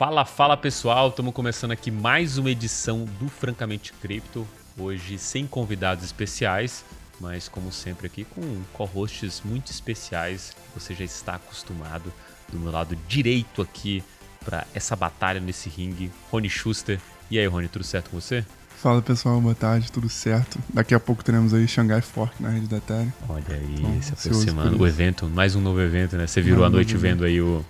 [0.00, 4.48] Fala, fala pessoal, estamos começando aqui mais uma edição do Francamente Cripto.
[4.78, 6.82] Hoje sem convidados especiais,
[7.20, 8.40] mas como sempre aqui com
[8.72, 10.56] co-hosts muito especiais.
[10.72, 12.10] Você já está acostumado
[12.50, 14.02] do meu lado direito aqui
[14.42, 16.98] para essa batalha nesse ringue, Rony Schuster.
[17.30, 18.42] E aí, Rony, tudo certo com você?
[18.78, 20.58] Fala pessoal, boa tarde, tudo certo?
[20.72, 23.12] Daqui a pouco teremos aí Xangai Fork na rede da Ethereum.
[23.28, 26.26] Olha aí, então, se aproximando o evento, mais um novo evento, né?
[26.26, 27.64] Você virou a noite vendo aí o, o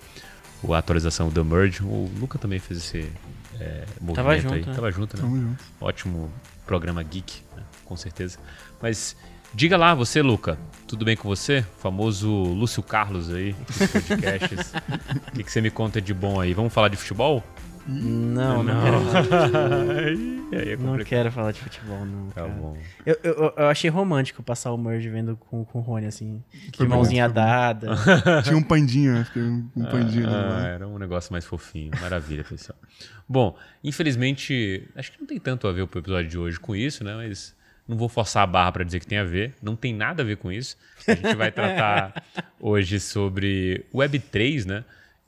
[0.69, 1.83] a atualização do Merge.
[1.83, 3.11] O Luca também fez esse
[3.59, 4.65] é, movimento Tava junto, aí.
[4.65, 4.73] né?
[4.73, 5.23] Tava junto, né?
[5.23, 5.63] Tamo junto.
[5.79, 6.31] Ótimo
[6.65, 7.63] programa geek, né?
[7.85, 8.37] com certeza.
[8.81, 9.15] Mas
[9.53, 10.57] diga lá, você, Luca,
[10.87, 11.65] tudo bem com você?
[11.77, 14.73] O famoso Lúcio Carlos aí, dos podcasts.
[15.27, 16.53] O que, que você me conta de bom aí?
[16.53, 17.43] Vamos falar de futebol?
[17.87, 18.97] Não, não, quero,
[20.53, 22.27] Aí é não quero falar de futebol, não.
[22.27, 22.49] Tá cara.
[22.49, 22.77] bom.
[23.05, 26.43] Eu, eu, eu achei romântico passar o merge vendo com, com o Rony, assim.
[26.77, 27.33] Bom, mãozinha bom.
[27.35, 27.87] dada.
[28.43, 29.23] Tinha um pandinho, né?
[29.23, 30.67] Fiquei um um pandinho Ah, lá.
[30.67, 31.91] era um negócio mais fofinho.
[31.99, 32.77] Maravilha, pessoal.
[33.27, 37.03] Bom, infelizmente, acho que não tem tanto a ver o episódio de hoje com isso,
[37.03, 37.15] né?
[37.15, 37.55] Mas
[37.87, 39.53] não vou forçar a barra para dizer que tem a ver.
[39.61, 40.77] Não tem nada a ver com isso.
[41.07, 42.23] A gente vai tratar
[42.59, 44.83] hoje sobre Web3, né?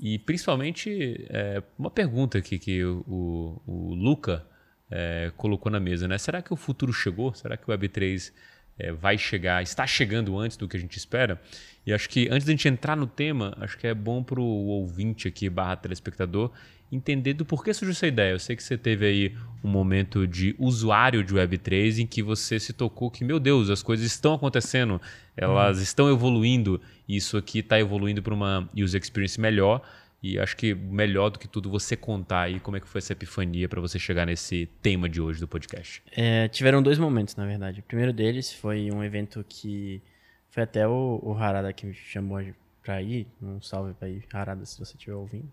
[0.06, 4.46] E principalmente é, uma pergunta aqui que o, o- Luca
[4.92, 6.18] é, colocou na mesa, né?
[6.18, 7.34] Será que o futuro chegou?
[7.34, 8.34] Será que o Web3
[8.78, 11.42] é, vai chegar, está chegando antes do que a gente espera?
[11.86, 14.44] E acho que antes da gente entrar no tema, acho que é bom para o
[14.44, 16.52] ouvinte aqui, barra telespectador,
[16.96, 18.32] entender do porquê surgiu essa ideia.
[18.32, 22.60] Eu sei que você teve aí um momento de usuário de Web3 em que você
[22.60, 25.02] se tocou que, meu Deus, as coisas estão acontecendo,
[25.36, 29.82] elas estão evoluindo, e isso aqui está evoluindo para uma user experience melhor.
[30.22, 33.12] E acho que melhor do que tudo você contar aí como é que foi essa
[33.12, 36.02] epifania para você chegar nesse tema de hoje do podcast.
[36.16, 37.82] É, tiveram dois momentos, na verdade.
[37.82, 40.02] O primeiro deles foi um evento que
[40.50, 42.42] foi até o, o Harada que me chamou
[42.82, 43.28] pra ir.
[43.42, 45.52] Um salve pra ir, Harada, se você estiver ouvindo.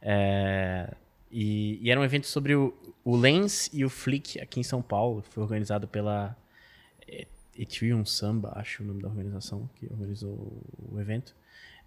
[0.00, 0.92] É,
[1.30, 2.74] e, e era um evento sobre o,
[3.04, 5.22] o Lens e o Flick aqui em São Paulo.
[5.30, 6.36] Foi organizado pela
[7.08, 7.26] é,
[7.56, 11.34] Ethereum Samba, acho o nome da organização que organizou o evento.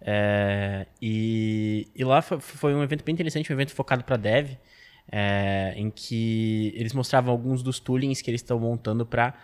[0.00, 4.56] É, e, e lá foi, foi um evento bem interessante, um evento focado para dev,
[5.10, 9.34] é, em que eles mostravam alguns dos toolings que eles estão montando para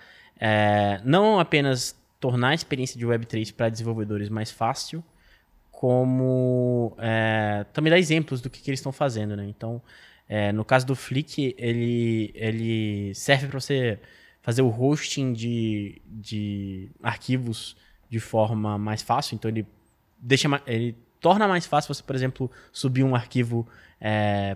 [1.05, 5.03] não apenas tornar a experiência de Web3 para desenvolvedores mais fácil,
[5.77, 9.45] como é, também dar exemplos do que, que eles estão fazendo, né?
[9.47, 9.83] Então,
[10.27, 13.99] é, no caso do Flick, ele, ele serve para você
[14.41, 17.77] fazer o hosting de, de arquivos
[18.09, 19.35] de forma mais fácil.
[19.35, 19.67] Então, ele
[20.19, 23.69] deixa ele torna mais fácil você, por exemplo, subir um arquivo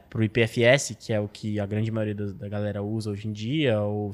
[0.09, 3.29] para o IPFS, que é o que a grande maioria da, da galera usa hoje
[3.29, 4.11] em dia, ou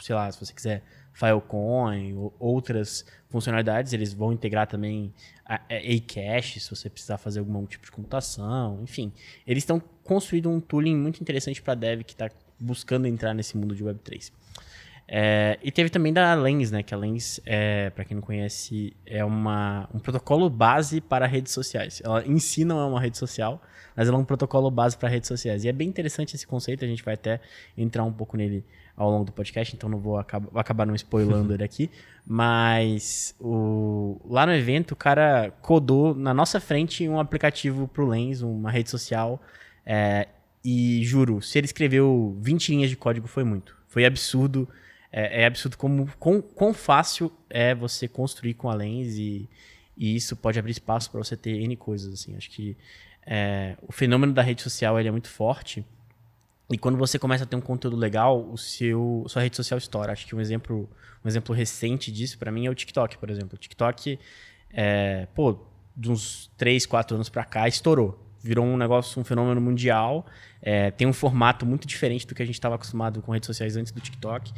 [0.00, 0.82] sei lá, se você quiser
[1.18, 5.12] Filecoin ou outras funcionalidades, eles vão integrar também
[5.44, 9.12] a, Acache, se você precisar fazer algum tipo de computação, enfim.
[9.44, 13.74] Eles estão construindo um tooling muito interessante para dev que está buscando entrar nesse mundo
[13.74, 14.30] de Web3.
[15.10, 16.82] É, e teve também da Lens, né?
[16.82, 21.52] Que a Lens, é, para quem não conhece, é uma, um protocolo base para redes
[21.52, 22.00] sociais.
[22.04, 23.60] Ela em si não é uma rede social,
[23.96, 25.64] mas ela é um protocolo base para redes sociais.
[25.64, 27.40] E é bem interessante esse conceito, a gente vai até
[27.76, 28.64] entrar um pouco nele
[28.98, 31.88] ao longo do podcast, então não vou acabar, vou acabar não spoilando ele aqui.
[32.26, 38.42] Mas o, lá no evento, o cara codou na nossa frente um aplicativo pro Lens,
[38.42, 39.40] uma rede social.
[39.86, 40.28] é,
[40.64, 43.76] e juro, se ele escreveu 20 linhas de código, foi muito.
[43.86, 44.68] Foi absurdo.
[45.10, 49.48] É, é absurdo como quão, quão fácil é você construir com a Lens e,
[49.96, 52.12] e isso pode abrir espaço para você ter N coisas.
[52.12, 52.36] Assim.
[52.36, 52.76] Acho que
[53.24, 55.84] é, o fenômeno da rede social ele é muito forte.
[56.70, 60.12] E quando você começa a ter um conteúdo legal, o seu sua rede social estoura.
[60.12, 60.88] Acho que um exemplo,
[61.24, 63.54] um exemplo recente disso para mim é o TikTok, por exemplo.
[63.54, 64.18] O TikTok,
[64.70, 68.22] é, pô, de uns 3, 4 anos para cá, estourou.
[68.42, 70.26] Virou um negócio, um fenômeno mundial.
[70.60, 73.74] É, tem um formato muito diferente do que a gente estava acostumado com redes sociais
[73.76, 74.52] antes do TikTok.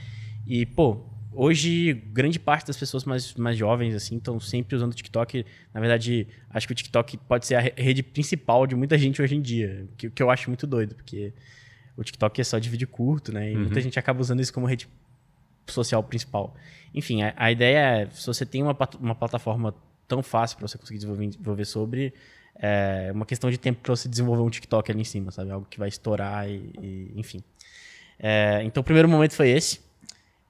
[0.46, 4.94] E, pô, hoje grande parte das pessoas mais, mais jovens, assim, estão sempre usando o
[4.96, 5.46] TikTok.
[5.72, 9.22] Na verdade, acho que o TikTok pode ser a re- rede principal de muita gente
[9.22, 9.88] hoje em dia.
[9.96, 11.32] Que, que eu acho muito doido, porque
[11.96, 13.50] o TikTok é só de vídeo curto, né?
[13.50, 14.88] E muita gente acaba usando isso como rede
[15.66, 16.54] social principal.
[16.94, 19.74] Enfim, a, a ideia é, se você tem uma, uma plataforma
[20.08, 22.12] tão fácil para você conseguir desenvolver, desenvolver sobre,
[22.56, 25.50] é uma questão de tempo para você desenvolver um TikTok ali em cima, sabe?
[25.50, 27.42] Algo que vai estourar e, e- enfim.
[28.18, 29.80] É, então, o primeiro momento foi esse.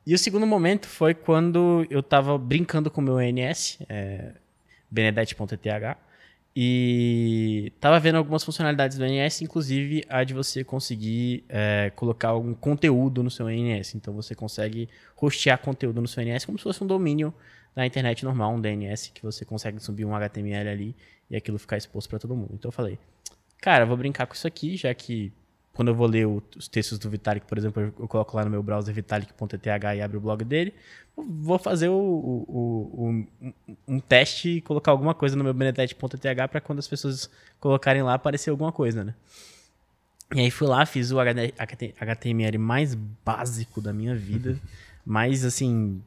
[0.07, 4.33] E o segundo momento foi quando eu tava brincando com o meu ENS, é,
[4.91, 5.97] benedete.eth,
[6.55, 12.55] e tava vendo algumas funcionalidades do ENS, inclusive a de você conseguir é, colocar algum
[12.55, 13.95] conteúdo no seu ENS.
[13.95, 14.89] Então você consegue
[15.21, 17.33] hostear conteúdo no seu ENS como se fosse um domínio
[17.75, 20.97] da internet normal, um DNS, que você consegue subir um HTML ali
[21.31, 22.51] e aquilo ficar exposto para todo mundo.
[22.55, 22.99] Então eu falei,
[23.61, 25.33] cara, eu vou brincar com isso aqui, já que
[25.81, 28.45] quando eu vou ler o- os textos do Vitalik, por exemplo, eu, eu coloco lá
[28.45, 29.67] no meu browser vitalik.eth
[29.97, 30.75] e abre o blog dele.
[31.17, 33.27] Vou fazer o, o- um,
[33.89, 38.13] um- teste e colocar alguma coisa no meu benedete.eth para quando as pessoas colocarem lá
[38.13, 39.15] aparecer alguma coisa, né?
[40.35, 42.95] E aí fui lá, fiz o HTML mais
[43.25, 44.59] básico da minha vida.
[45.07, 46.03] mais assim.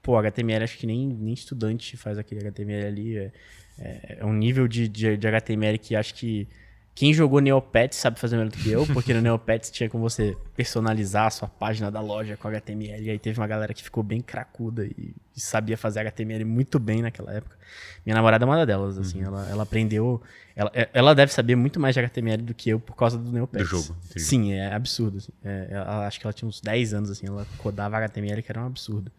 [0.00, 3.16] Pô, HTML acho que nem, nem estudante faz aquele HTML ali.
[3.18, 3.32] É,
[3.80, 6.46] é- é um nível de, de, de HTML que acho que
[6.94, 10.36] quem jogou Neopets sabe fazer melhor do que eu, porque no Neopets tinha como você
[10.54, 13.02] personalizar a sua página da loja com HTML.
[13.06, 16.78] E aí teve uma galera que ficou bem cracuda e, e sabia fazer HTML muito
[16.78, 17.56] bem naquela época.
[18.04, 20.20] Minha namorada é uma delas, assim, ela, ela aprendeu.
[20.54, 23.32] Ela, é- ela deve saber muito mais de HTML do que eu por causa do
[23.32, 23.66] Neopets.
[23.70, 24.20] Do jogo, entendi.
[24.20, 25.16] Sim, é absurdo.
[25.16, 25.32] assim.
[25.42, 28.60] É, ela- acho que ela tinha uns 10 anos, assim, ela codava HTML que era
[28.60, 29.10] um absurdo.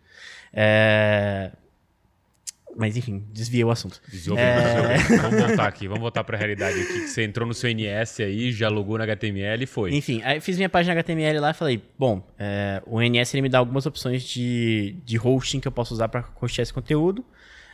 [0.54, 1.52] É,
[2.76, 4.02] Mas enfim, desviei o assunto.
[4.10, 5.18] Desviou bem, desviou bem.
[5.20, 6.94] Vamos voltar aqui, vamos voltar pra realidade aqui.
[7.02, 9.94] Que você entrou no seu NS aí, já logou no HTML e foi.
[9.96, 13.50] Enfim, aí fiz minha página HTML lá e falei, bom, é, o NS ele me
[13.50, 17.24] dá algumas opções de, de hosting que eu posso usar para hostear esse conteúdo.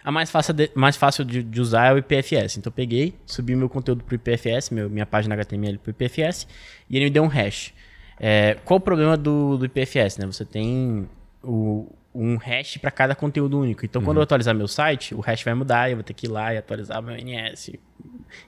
[0.04, 2.58] A mais fácil, de, mais fácil de, de usar é o IPFS.
[2.58, 6.48] Então eu peguei, subi meu conteúdo pro IPFS, meu, minha página HTML pro IPFS,
[6.90, 7.74] e ele me deu um hash.
[8.20, 10.18] É, qual o problema do, do IPFS?
[10.18, 10.26] Né?
[10.26, 11.08] Você tem
[11.44, 13.86] o- um hash para cada conteúdo único.
[13.86, 16.30] Então, quando eu atualizar meu site, o hash vai mudar, eu vou ter que ir
[16.30, 17.74] lá e atualizar meu NS,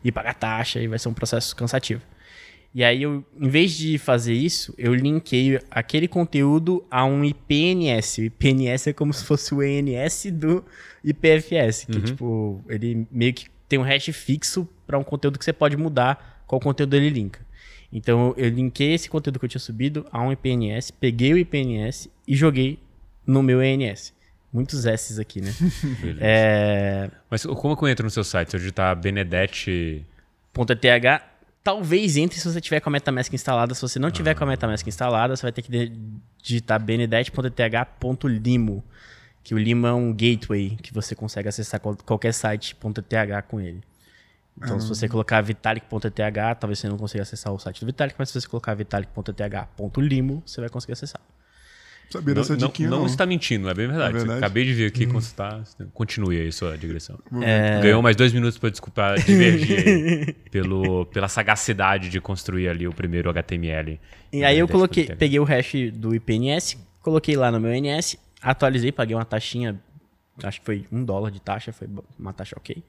[0.03, 2.01] e pagar taxa, e vai ser um processo cansativo.
[2.73, 8.21] E aí, eu, em vez de fazer isso, eu linkei aquele conteúdo a um IPNS.
[8.21, 10.63] O IPNS é como se fosse o ENS do
[11.03, 15.53] IPFS, que tipo, ele meio que tem um hash fixo para um conteúdo que você
[15.53, 17.45] pode mudar qual conteúdo ele linka.
[17.91, 22.09] Então, eu linkei esse conteúdo que eu tinha subido a um IPNS, peguei o IPNS
[22.25, 22.79] e joguei
[23.31, 24.13] no meu ENS.
[24.53, 25.53] Muitos S's aqui, né?
[26.01, 26.19] Beleza.
[26.21, 27.09] é...
[27.29, 28.49] Mas como que eu entro no seu site?
[28.51, 30.05] Se eu digitar Benedete.
[30.53, 31.21] .th
[31.63, 33.73] talvez entre se você tiver com a MetaMask instalada.
[33.73, 35.93] Se você não tiver com a MetaMask instalada, você vai ter que
[36.41, 36.79] digitar
[37.71, 38.83] benedete.th.limo,
[39.43, 43.61] que o limo é um gateway que você consegue acessar qual- qualquer site .th com
[43.61, 43.81] ele.
[44.57, 48.29] Então, se você colocar vitalik.th, talvez você não consiga acessar o site do Vitalik, mas
[48.29, 51.21] se você colocar vitalik.th.limo, você vai conseguir acessar.
[52.11, 53.05] Sabia Não, dessa não, diquinha, não não.
[53.05, 54.15] está mentindo, é bem verdade.
[54.15, 54.37] É verdade?
[54.39, 55.63] Acabei de ver aqui está.
[55.93, 57.17] Continue aí sua digressão.
[57.41, 57.79] É.
[57.81, 63.29] Ganhou mais dois minutos para desculpar, divergir pelo, pela sagacidade de construir ali o primeiro
[63.29, 63.99] HTML.
[64.33, 68.91] E aí eu coloquei, peguei o hash do IPNS, coloquei lá no meu NS, atualizei,
[68.91, 69.79] paguei uma taxinha,
[70.43, 71.87] acho que foi um dólar de taxa, foi
[72.19, 72.83] uma taxa ok.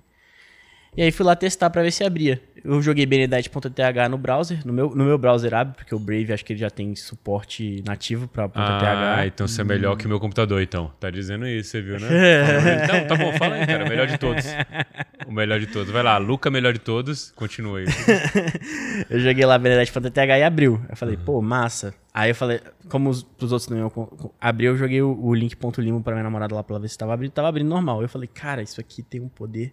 [0.94, 2.39] E aí fui lá testar pra ver se abria.
[2.62, 6.44] Eu joguei benedete.th no browser, no meu, no meu browser abre, porque o Brave acho
[6.44, 9.27] que ele já tem suporte nativo Ah, .th.
[9.27, 10.93] então você é melhor que o meu computador, então.
[11.00, 12.09] Tá dizendo isso, você viu, né?
[12.87, 13.87] Não, tá bom, fala aí, cara.
[13.87, 14.44] O melhor de todos.
[15.27, 15.91] O melhor de todos.
[15.91, 17.33] Vai lá, Luca, melhor de todos.
[17.33, 17.87] Continua aí.
[19.09, 20.79] Eu joguei lá benedete.th e abriu.
[20.91, 21.95] Eu falei, pô, massa.
[22.15, 22.61] Aí eu falei,
[22.91, 26.55] como os, pros outros não iam abrir, eu joguei o, o link.limo pra minha namorada
[26.55, 27.33] lá pra ela ver se tava abrindo.
[27.33, 28.03] Tava abrindo normal.
[28.03, 29.73] Eu falei, cara, isso aqui tem um poder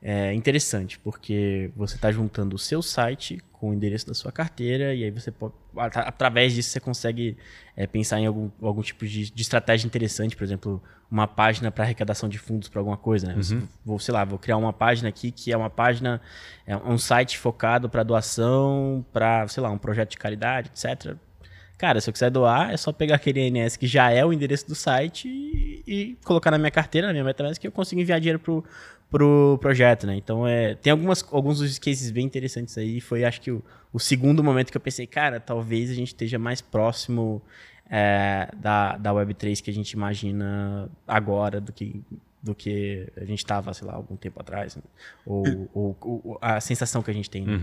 [0.00, 4.94] é, interessante, porque você tá juntando o seu site com o endereço da sua carteira,
[4.94, 7.36] e aí você pode, atra- através disso, você consegue
[7.76, 10.80] é, pensar em algum, algum tipo de, de estratégia interessante, por exemplo,
[11.10, 13.34] uma página para arrecadação de fundos para alguma coisa, né?
[13.42, 16.20] Você- Vou, sei lá, vou criar uma página aqui que é uma página,
[16.64, 21.16] é um site focado para doação, para, sei lá, um projeto de caridade, etc.
[21.76, 24.66] Cara, se eu quiser doar, é só pegar aquele INS que já é o endereço
[24.68, 28.18] do site e, e colocar na minha carteira, na minha MetaMask, que eu consigo enviar
[28.20, 28.64] dinheiro pro,
[29.10, 30.16] pro projeto, né?
[30.16, 33.00] Então, é, tem algumas, alguns use cases bem interessantes aí.
[33.00, 33.62] Foi, acho que, o,
[33.92, 37.40] o segundo momento que eu pensei, cara, talvez a gente esteja mais próximo
[37.90, 42.02] é, da, da Web3 que a gente imagina agora do que
[42.40, 44.76] do que a gente estava, sei lá, algum tempo atrás.
[44.76, 44.82] né?
[45.26, 47.44] Ou, ou- ou a sensação que a gente tem.
[47.44, 47.56] né?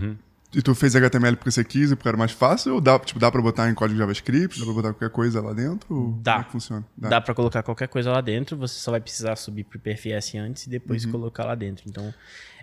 [0.56, 2.74] E tu fez HTML porque você quis e porque era mais fácil?
[2.74, 4.58] Ou dá, tipo, dá pra botar em código JavaScript?
[4.58, 6.18] Dá pra botar qualquer coisa lá dentro?
[6.22, 6.32] Dá.
[6.32, 6.84] Como é que funciona?
[6.96, 10.66] Dá pra colocar qualquer coisa lá dentro, você só vai precisar subir pro PFS antes
[10.66, 11.84] e depois colocar lá dentro.
[11.86, 12.12] Então,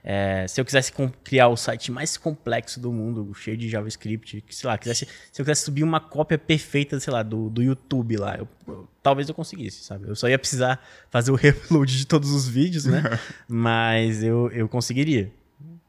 [0.03, 0.91] é, se eu quisesse
[1.23, 5.39] criar o site mais complexo do mundo, cheio de JavaScript, que, sei lá, quisesse, se
[5.41, 9.29] eu quisesse subir uma cópia perfeita, sei lá, do, do YouTube lá, eu- eu- talvez
[9.29, 10.07] eu conseguisse, sabe?
[10.07, 13.03] Eu só ia precisar fazer o reupload de todos os vídeos, né?
[13.47, 15.31] Mas eu, eu conseguiria.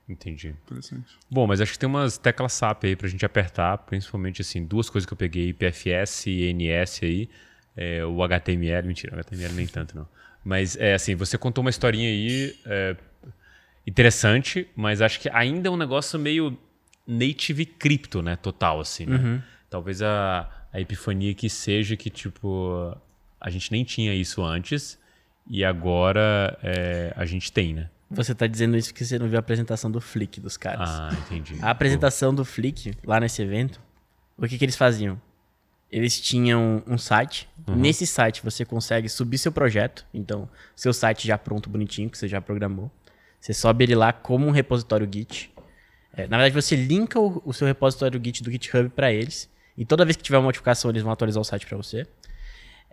[0.08, 0.54] Entendi.
[0.64, 1.16] Interessante.
[1.30, 4.90] Bom, mas acho que tem umas teclas SAP aí pra gente apertar, principalmente assim, duas
[4.90, 7.30] coisas que eu peguei, PFS e NS aí,
[7.76, 10.06] é, o HTML, mentira, o HTML nem tanto não.
[10.44, 12.96] Mas é assim, você contou uma historinha aí é,
[13.86, 16.58] interessante, mas acho que ainda é um negócio meio
[17.06, 19.42] native cripto, né, total assim, né?
[19.70, 22.96] Talvez a, a epifania que seja que tipo
[23.40, 24.98] a gente nem tinha isso antes
[25.48, 27.90] e agora é, a gente tem, né?
[28.10, 30.88] Você tá dizendo isso porque você não viu a apresentação do Flick dos caras.
[30.88, 31.58] Ah, entendi.
[31.60, 33.80] A apresentação do Flick, lá nesse evento,
[34.36, 35.20] o que, que eles faziam?
[35.90, 37.48] Eles tinham um site.
[37.68, 40.04] Nesse site você consegue subir seu projeto.
[40.12, 42.90] Então, seu site já pronto, bonitinho, que você já programou.
[43.40, 45.52] Você sobe ele lá como um repositório Git.
[46.16, 49.50] É, na verdade, você linka o, o seu repositório Git do GitHub para eles.
[49.76, 52.06] E toda vez que tiver uma modificação, eles vão atualizar o site para você.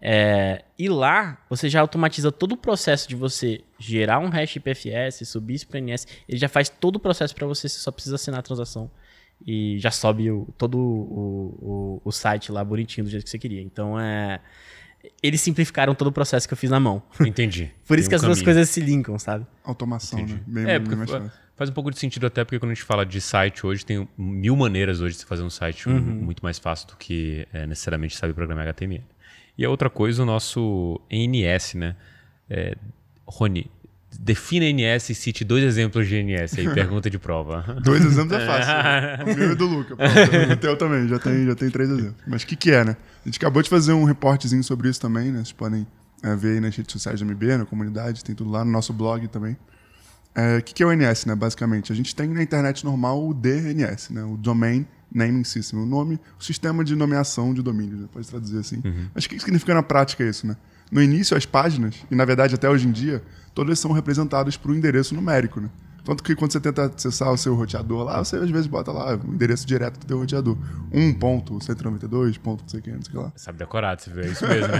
[0.01, 5.27] É, e lá, você já automatiza todo o processo de você gerar um hash IPFS,
[5.27, 6.07] subir isso para NS.
[6.27, 8.89] Ele já faz todo o processo para você, você só precisa assinar a transação.
[9.45, 13.39] E já sobe o- todo o, o, o site lá bonitinho do jeito que você
[13.39, 13.61] queria.
[13.61, 14.39] Então, é,
[15.21, 17.01] eles simplificaram todo o processo que eu fiz na mão.
[17.19, 17.71] Entendi.
[17.87, 18.45] Por isso Tem que um as duas caminho.
[18.45, 19.45] coisas se linkam, sabe?
[19.63, 20.41] Automação, né?
[20.47, 23.05] Bem, É, bem porque faz um pouco de sentido até porque quando a gente fala
[23.05, 25.99] de site hoje, tem mil maneiras hoje de se fazer um site Uhum.
[25.99, 29.03] muito mais fácil do que é, necessariamente saber programar HTML.
[29.57, 31.95] E a outra coisa, o nosso NS, né?
[32.49, 32.75] É,
[33.25, 33.69] Rony,
[34.19, 37.61] defina NS e cite dois exemplos de NS aí, pergunta de prova.
[37.83, 38.73] Dois exemplos é fácil.
[38.73, 39.19] né?
[39.33, 39.95] O meu e do Luca.
[39.95, 40.53] Pronto.
[40.53, 42.21] O teu também, já tem, já tem três exemplos.
[42.27, 42.97] Mas o que, que é, né?
[43.25, 45.37] A gente acabou de fazer um reportezinho sobre isso também, né?
[45.39, 45.85] Vocês podem
[46.23, 48.91] é, ver aí nas redes sociais da MB, na comunidade, tem tudo lá no nosso
[48.93, 49.55] blog também.
[50.35, 51.35] É, O que, que é o NS, né?
[51.35, 54.23] Basicamente, a gente tem na internet normal o DNS, né?
[54.23, 58.07] O Domain Naming System, o nome, o sistema de nomeação de domínios, né?
[58.11, 58.81] pode traduzir assim.
[59.13, 60.55] Mas o que significa na prática isso, né?
[60.91, 64.71] No início, as páginas, e na verdade até hoje em dia, todas são representadas por
[64.71, 65.69] um endereço numérico, né?
[66.03, 69.15] Tanto que quando você tenta acessar o seu roteador lá, você às vezes bota lá
[69.15, 70.57] o endereço direto do teu roteador.
[70.91, 73.31] 1.192, ponto não sei o que, não sei o que lá.
[73.35, 74.21] Sabe decorado, você vê.
[74.21, 74.67] É isso mesmo.
[74.67, 74.77] né?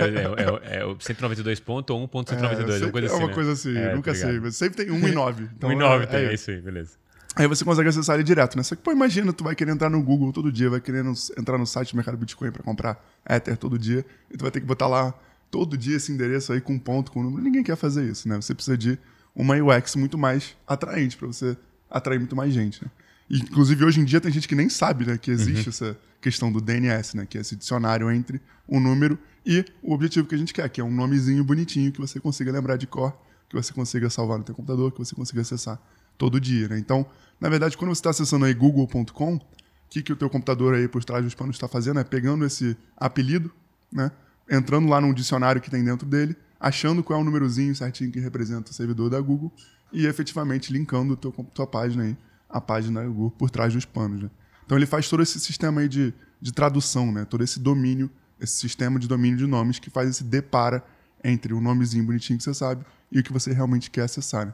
[0.74, 3.18] É, é, é o 192 ponto ou 1.192, É, uma coisa é assim.
[3.20, 3.34] uma né?
[3.34, 4.28] coisa assim, É, eu nunca tá sei.
[4.30, 4.44] ligado.
[4.44, 5.50] Mas sempre tem 1 e 9.
[5.56, 6.92] Então, 1 e 9 é, tem, é é isso aí, beleza.
[7.36, 8.64] Aí você consegue acessar ele direto, né?
[8.64, 11.06] Só que, pô, imagina, tu vai querer entrar no Google todo dia, vai querer
[11.38, 14.60] entrar no site do mercado Bitcoin para comprar Ether todo dia, e tu vai ter
[14.60, 15.14] que botar lá
[15.50, 17.42] todo dia esse endereço aí com ponto, com número.
[17.42, 18.36] Ninguém quer fazer isso, né?
[18.36, 19.00] Você precisa de
[19.34, 21.58] uma UX muito mais atraente para você
[21.90, 22.92] atrair muito mais gente, né?
[23.30, 26.52] E, inclusive, hoje em dia tem gente que nem sabe, né, que existe essa questão
[26.52, 27.26] do DNS, né?
[27.26, 30.82] Que é esse dicionário entre um número e o objetivo que a gente quer, que
[30.82, 33.18] é um nomezinho bonitinho que você consiga lembrar de cor,
[33.50, 35.80] que você consiga salvar no teu computador, que você consiga acessar
[36.22, 36.78] todo dia, né?
[36.78, 37.04] Então,
[37.40, 39.42] na verdade, quando você está acessando aí google.com, o
[39.90, 42.78] que, que o teu computador aí por trás dos panos está fazendo é pegando esse
[42.96, 43.52] apelido,
[43.92, 44.12] né?
[44.48, 48.20] Entrando lá num dicionário que tem dentro dele, achando qual é o númerozinho certinho que
[48.20, 49.52] representa o servidor da Google
[49.92, 52.16] e efetivamente linkando tua, tua página aí,
[52.48, 54.30] a página da Google por trás dos panos, né?
[54.64, 57.26] Então ele faz todo esse sistema aí de, de tradução, né?
[57.26, 60.84] Todo esse domínio, esse sistema de domínio de nomes que faz esse depara
[61.24, 64.54] entre o nomezinho bonitinho que você sabe e o que você realmente quer acessar, né?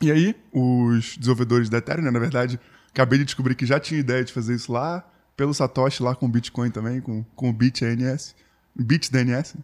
[0.00, 2.58] E aí, os desenvolvedores da Ethereum, né, na verdade,
[2.90, 5.06] acabei de descobrir que já tinha ideia de fazer isso lá,
[5.36, 8.34] pelo Satoshi, lá com o Bitcoin também, com, com o BitNS,
[8.74, 9.56] BitDNS.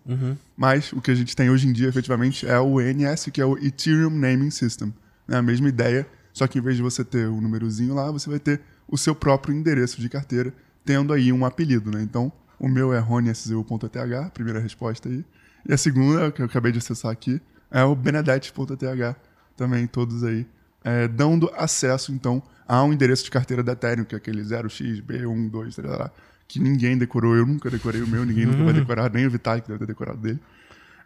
[0.57, 3.45] Mas o que a gente tem hoje em dia, efetivamente, é o ENS, que é
[3.45, 4.93] o Ethereum Naming System.
[5.29, 8.29] É a mesma ideia, só que em vez de você ter o númerozinho lá, você
[8.29, 10.53] vai ter o seu próprio endereço de carteira,
[10.85, 12.03] tendo aí um apelido, né?
[12.03, 15.25] Então, o meu é roniSZU.th, primeira resposta aí.
[15.69, 17.41] E a segunda, que eu acabei de acessar aqui,
[17.71, 19.17] é o Benedete.th,
[19.57, 20.47] também todos aí,
[20.85, 25.51] é, dando acesso, então, a um endereço de carteira da Ethereum, que é aquele 0xB1,
[25.51, 26.11] 2, sei lá,
[26.47, 29.67] que ninguém decorou, eu nunca decorei o meu, ninguém nunca vai decorar, nem o Vitalik
[29.67, 30.39] deve ter decorado dele.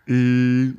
[0.07, 0.75] E,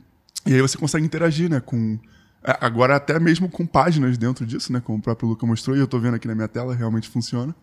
[0.45, 1.97] e aí você consegue interagir, né, com...
[2.43, 5.79] é, Agora até mesmo com páginas dentro disso, né, como o próprio Luca mostrou, e
[5.79, 7.55] eu estou vendo aqui na minha tela, realmente funciona.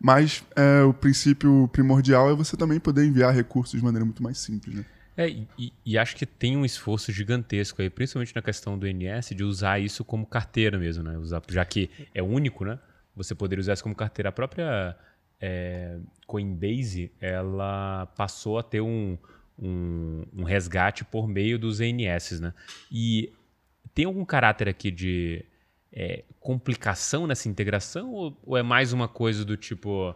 [0.00, 4.38] Mas é, o princípio primordial é você também poder enviar recursos de maneira muito mais
[4.38, 4.84] simples, né?
[5.16, 9.34] É, e- e, acho que tem um esforço gigantesco aí, principalmente na questão do NS,
[9.34, 11.16] de usar isso como carteira mesmo, né?
[11.16, 12.78] Usar, já que é único, né?
[13.14, 14.30] Você poderia usar isso como carteira.
[14.30, 14.96] A própria
[15.40, 19.16] é, Coinbase, ela passou a ter um,
[19.58, 22.52] um, um resgate por meio dos NS, né?
[22.90, 23.32] E
[23.94, 25.44] tem algum caráter aqui de
[25.92, 30.14] é, complicação nessa integração ou, ou é mais uma coisa do tipo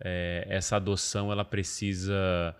[0.00, 2.54] é, essa adoção ela precisa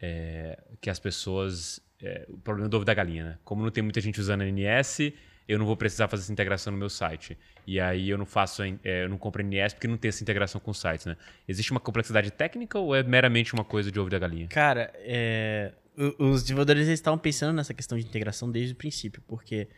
[0.00, 3.38] é, que as pessoas é, o problema do ovo da galinha, né?
[3.44, 5.12] Como não tem muita gente usando NS,
[5.48, 7.38] eu não vou precisar fazer essa integração no meu site.
[7.66, 10.60] E aí eu não faço, é, eu não compro NS porque não tem essa integração
[10.60, 11.16] com sites, né?
[11.48, 14.48] Existe uma complexidade técnica ou é meramente uma coisa de ovo da galinha?
[14.48, 19.68] Cara, é, o- os desenvolvedores estavam pensando nessa questão de integração desde o princípio, porque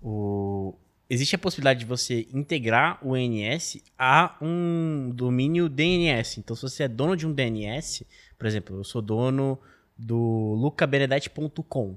[0.00, 0.74] o,
[1.08, 6.40] existe a possibilidade de você integrar o NS a um domínio DNS.
[6.40, 8.06] Então, se você é dono de um DNS,
[8.42, 9.56] por exemplo, eu sou dono
[9.96, 11.96] do lucabenedete.com.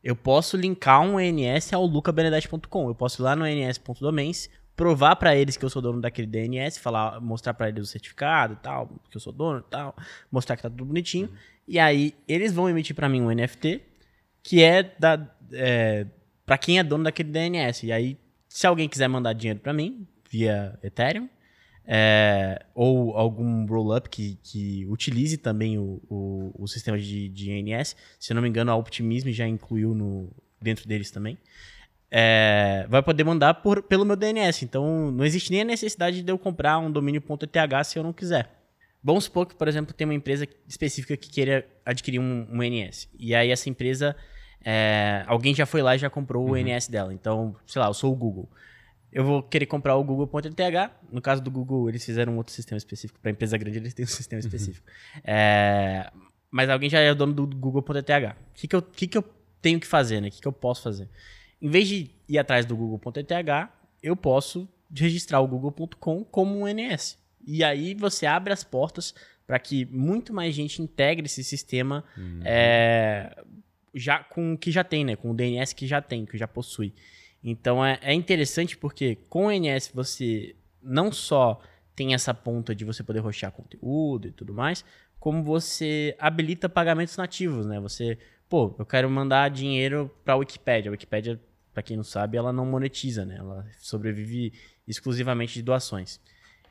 [0.00, 2.86] Eu posso linkar um NS ao lucabenedete.com.
[2.86, 6.78] Eu posso ir lá no ns.domains, provar para eles que eu sou dono daquele DNS,
[6.78, 9.92] falar, mostrar para eles o certificado e tal, que eu sou dono e tal,
[10.30, 11.28] mostrar que tá tudo bonitinho.
[11.66, 13.82] E aí eles vão emitir para mim um NFT
[14.40, 16.06] que é da é,
[16.46, 17.86] para quem é dono daquele DNS.
[17.86, 18.16] E aí
[18.48, 21.28] se alguém quiser mandar dinheiro para mim via Ethereum,
[21.86, 27.96] é, ou algum rollup que, que utilize também o, o, o sistema de, de INS.
[28.18, 31.36] Se eu não me engano, a Optimism já incluiu no, dentro deles também.
[32.10, 34.64] É, vai poder mandar por, pelo meu DNS.
[34.64, 38.50] Então, não existe nem a necessidade de eu comprar um domínio.eth se eu não quiser.
[39.02, 43.08] Vamos supor que, por exemplo, tem uma empresa específica que queira adquirir um, um NS.
[43.18, 44.14] E aí essa empresa,
[44.64, 46.52] é, alguém já foi lá e já comprou uhum.
[46.52, 47.12] o NS dela.
[47.12, 48.48] Então, sei lá, eu sou o Google
[49.12, 50.90] eu vou querer comprar o Google.th.
[51.10, 53.20] No caso do Google, eles fizeram um outro sistema específico.
[53.20, 54.46] Para empresa grande, eles têm um sistema uhum.
[54.46, 54.86] específico.
[55.22, 56.10] É,
[56.50, 57.92] mas alguém já é o dono do Google.th.
[57.92, 59.24] O que, que, eu, que, que eu
[59.60, 60.28] tenho que fazer, né?
[60.28, 61.08] O que, que eu posso fazer?
[61.60, 63.70] Em vez de ir atrás do Google.eth,
[64.02, 67.18] eu posso registrar o Google.com como um NS.
[67.46, 69.14] E aí você abre as portas
[69.46, 72.40] para que muito mais gente integre esse sistema uhum.
[72.44, 73.36] é,
[73.94, 75.16] já com o que já tem, né?
[75.16, 76.94] Com o DNS que já tem, que já possui.
[77.42, 81.60] Então é, é interessante porque com o NS você não só
[81.94, 84.84] tem essa ponta de você poder roxar conteúdo e tudo mais,
[85.18, 87.78] como você habilita pagamentos nativos, né?
[87.80, 88.18] Você,
[88.48, 90.90] pô, eu quero mandar dinheiro para a Wikipedia.
[90.90, 91.40] A Wikipedia,
[91.72, 93.36] para quem não sabe, ela não monetiza, né?
[93.38, 94.52] Ela sobrevive
[94.86, 96.20] exclusivamente de doações.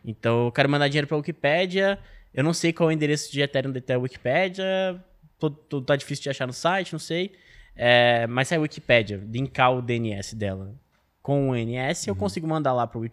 [0.03, 1.99] Então, eu quero mandar dinheiro para a Wikipedia,
[2.33, 5.01] eu não sei qual é o endereço de Ethereum da Wikipedia,
[5.37, 7.31] tô, tô, tá difícil de achar no site, não sei.
[7.75, 10.75] É, mas se a Wikipedia linkar o DNS dela
[11.21, 12.11] com o NS, uhum.
[12.11, 13.07] eu consigo mandar lá para o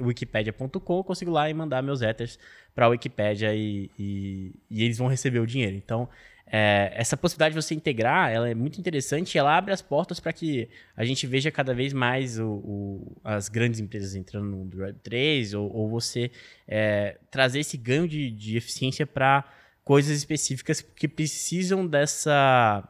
[0.00, 2.38] wikipedia.com, eu consigo lá e mandar meus ethers
[2.74, 5.76] para a Wikipedia e, e, e, eles vão receber o dinheiro.
[5.76, 6.08] Então,
[6.46, 10.20] é, essa possibilidade de você integrar, ela é muito interessante e ela abre as portas
[10.20, 14.70] para que a gente veja cada vez mais o, o, as grandes empresas entrando no
[14.70, 16.30] Web3 ou, ou você
[16.66, 19.44] é, trazer esse ganho de, de eficiência para
[19.84, 22.88] coisas específicas que precisam dessa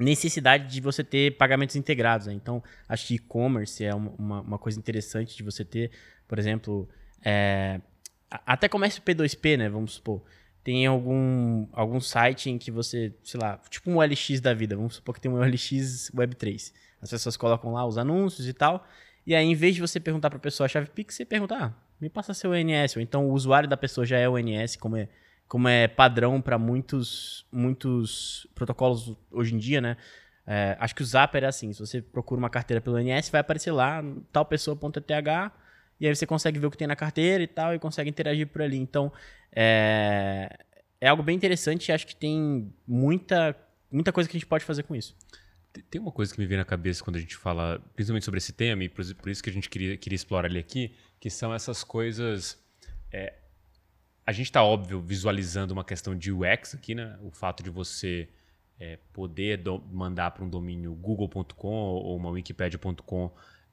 [0.00, 2.26] necessidade de você ter pagamentos integrados.
[2.26, 2.34] Né?
[2.34, 5.90] Então, acho que e-commerce é uma, uma, coisa interessante de você ter,
[6.26, 6.88] por exemplo,
[7.24, 7.80] é,
[8.30, 9.68] até comércio P2P, né?
[9.68, 10.22] Vamos supor.
[10.64, 14.96] Tem algum, algum site em que você, sei lá, tipo um LX da vida, vamos
[14.96, 16.72] supor que tem um LX Web3.
[17.00, 18.86] As pessoas colocam lá os anúncios e tal.
[19.26, 21.56] E aí, em vez de você perguntar para a pessoa a chave Pix, você pergunta,
[21.56, 22.96] ah, me passa seu NS.
[22.96, 25.08] Ou então o usuário da pessoa já é o NS, como é
[25.50, 29.96] como é padrão para muitos, muitos protocolos hoje em dia, né?
[30.46, 33.40] É, acho que o Zapper é assim, se você procura uma carteira pelo NS, vai
[33.40, 34.00] aparecer lá,
[34.32, 35.52] tal pessoa.eth,
[35.98, 38.46] e aí você consegue ver o que tem na carteira e tal, e consegue interagir
[38.46, 38.76] por ali.
[38.76, 39.12] Então,
[39.50, 40.56] é,
[41.00, 43.56] é algo bem interessante e acho que tem muita,
[43.90, 45.16] muita coisa que a gente pode fazer com isso.
[45.90, 48.52] Tem uma coisa que me vem na cabeça quando a gente fala, principalmente sobre esse
[48.52, 51.82] tema, e por isso que a gente queria, queria explorar ele aqui, que são essas
[51.82, 52.56] coisas
[53.12, 53.39] é,
[54.26, 57.18] a gente está, óbvio, visualizando uma questão de UX aqui, né?
[57.22, 58.28] O fato de você
[58.78, 59.60] é, poder
[59.92, 63.30] mandar para um domínio google.com ou uma wikipedia.com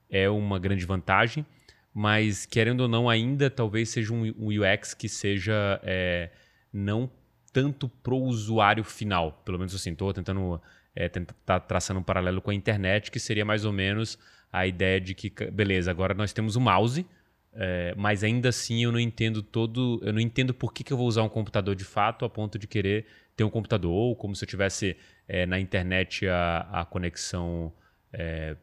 [0.10, 1.46] é uma grande vantagem,
[1.94, 6.30] mas querendo ou não, ainda talvez seja um, um UX que seja é,
[6.72, 7.10] não
[7.52, 9.42] tanto para o usuário final.
[9.44, 10.62] Pelo menos assim, estou tentando
[10.96, 11.08] é,
[11.46, 14.18] tá traçando um paralelo com a internet, que seria mais ou menos
[14.52, 17.06] a ideia de que, beleza, agora nós temos o mouse,
[17.54, 20.00] é, mas ainda assim eu não entendo todo.
[20.04, 22.60] Eu não entendo por que, que eu vou usar um computador de fato a ponto
[22.60, 23.06] de querer
[23.36, 27.74] ter um computador, ou como se eu tivesse é, na internet a, a conexão
[28.12, 28.56] é,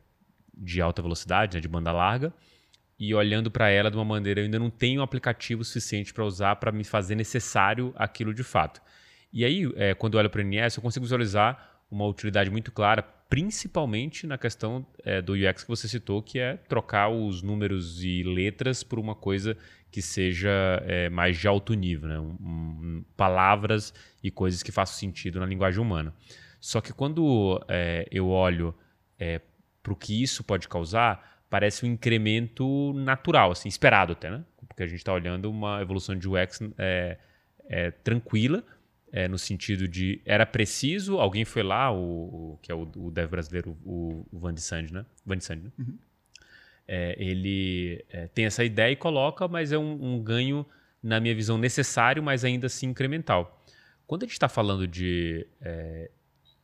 [0.52, 2.32] de alta velocidade, né, de banda larga,
[2.98, 6.24] e olhando para ela de uma maneira, eu ainda não tenho um aplicativo suficiente para
[6.24, 8.80] usar para me fazer necessário aquilo de fato.
[9.32, 12.72] E aí, é, quando eu olho para o NS, eu consigo visualizar uma utilidade muito
[12.72, 18.02] clara, principalmente na questão é, do UX que você citou, que é trocar os números
[18.02, 19.56] e letras por uma coisa
[19.90, 20.50] que seja
[20.84, 22.18] é, mais de alto nível, né?
[22.18, 26.12] Um, um, palavras e coisas que façam sentido na linguagem humana.
[26.60, 28.74] Só que quando é, eu olho
[29.18, 29.40] é,
[29.82, 34.44] para o que isso pode causar, parece um incremento natural, assim, esperado até, né?
[34.66, 37.18] Porque a gente está olhando uma evolução de UX é,
[37.68, 38.64] é, tranquila,
[39.16, 43.12] é, no sentido de era preciso, alguém foi lá, o, o que é o, o
[43.12, 45.06] dev brasileiro, o, o Van de Sand, né?
[45.24, 45.70] Van de Sand, né?
[45.78, 45.96] Uhum.
[46.88, 50.66] É, ele é, tem essa ideia e coloca, mas é um, um, ganho,
[51.00, 53.64] na minha visão, necessário, mas ainda assim incremental.
[54.04, 56.10] Quando a gente está falando de é,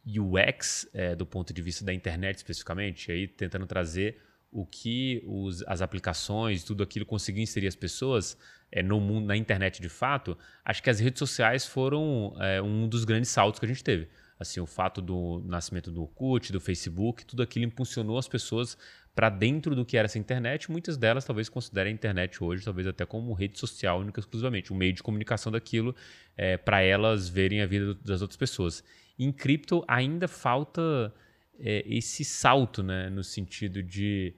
[0.05, 4.19] UX, é, do ponto de vista da internet especificamente, aí tentando trazer
[4.51, 8.37] o que os, as aplicações, tudo aquilo conseguiu inserir as pessoas,
[8.73, 12.89] é, no mundo, na internet de fato, acho que as redes sociais foram é, um
[12.89, 14.09] dos grandes saltos que a gente teve.
[14.39, 18.77] Assim, o fato do nascimento do Orkut, do Facebook, tudo aquilo impulsionou as pessoas
[19.15, 20.71] para dentro do que era essa internet.
[20.71, 24.77] Muitas delas talvez considerem a internet hoje, talvez até como rede social única exclusivamente, um
[24.77, 25.95] meio de comunicação daquilo
[26.37, 28.83] é, para elas verem a vida das outras pessoas.
[29.19, 31.13] Em cripto ainda falta
[31.59, 34.35] é, esse salto, né, no sentido de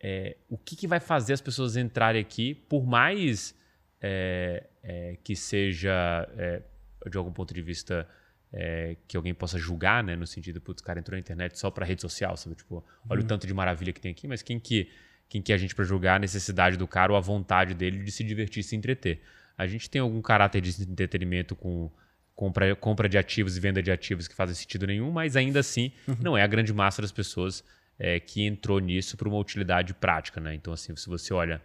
[0.00, 3.54] é, o que, que vai fazer as pessoas entrarem aqui, por mais
[4.00, 6.62] é, é, que seja, é,
[7.08, 8.06] de algum ponto de vista,
[8.52, 10.16] é, que alguém possa julgar, né?
[10.16, 12.56] No sentido, putz, o cara entrou na internet só para rede social, sabe?
[12.56, 13.24] Tipo, olha Uhum.
[13.24, 14.90] o tanto de maravilha que tem aqui, mas quem que,
[15.28, 18.02] quem que é a gente para julgar a necessidade do cara ou a vontade dele
[18.02, 19.22] de se divertir e se entreter?
[19.58, 21.90] A gente tem algum caráter de entretenimento com
[22.34, 25.90] compra, compra de ativos e venda de ativos que fazem sentido nenhum, mas ainda assim
[26.20, 27.64] não é a grande massa das pessoas
[27.98, 30.54] é, que entrou nisso para uma utilidade prática, né?
[30.54, 31.62] Então, assim, se você olha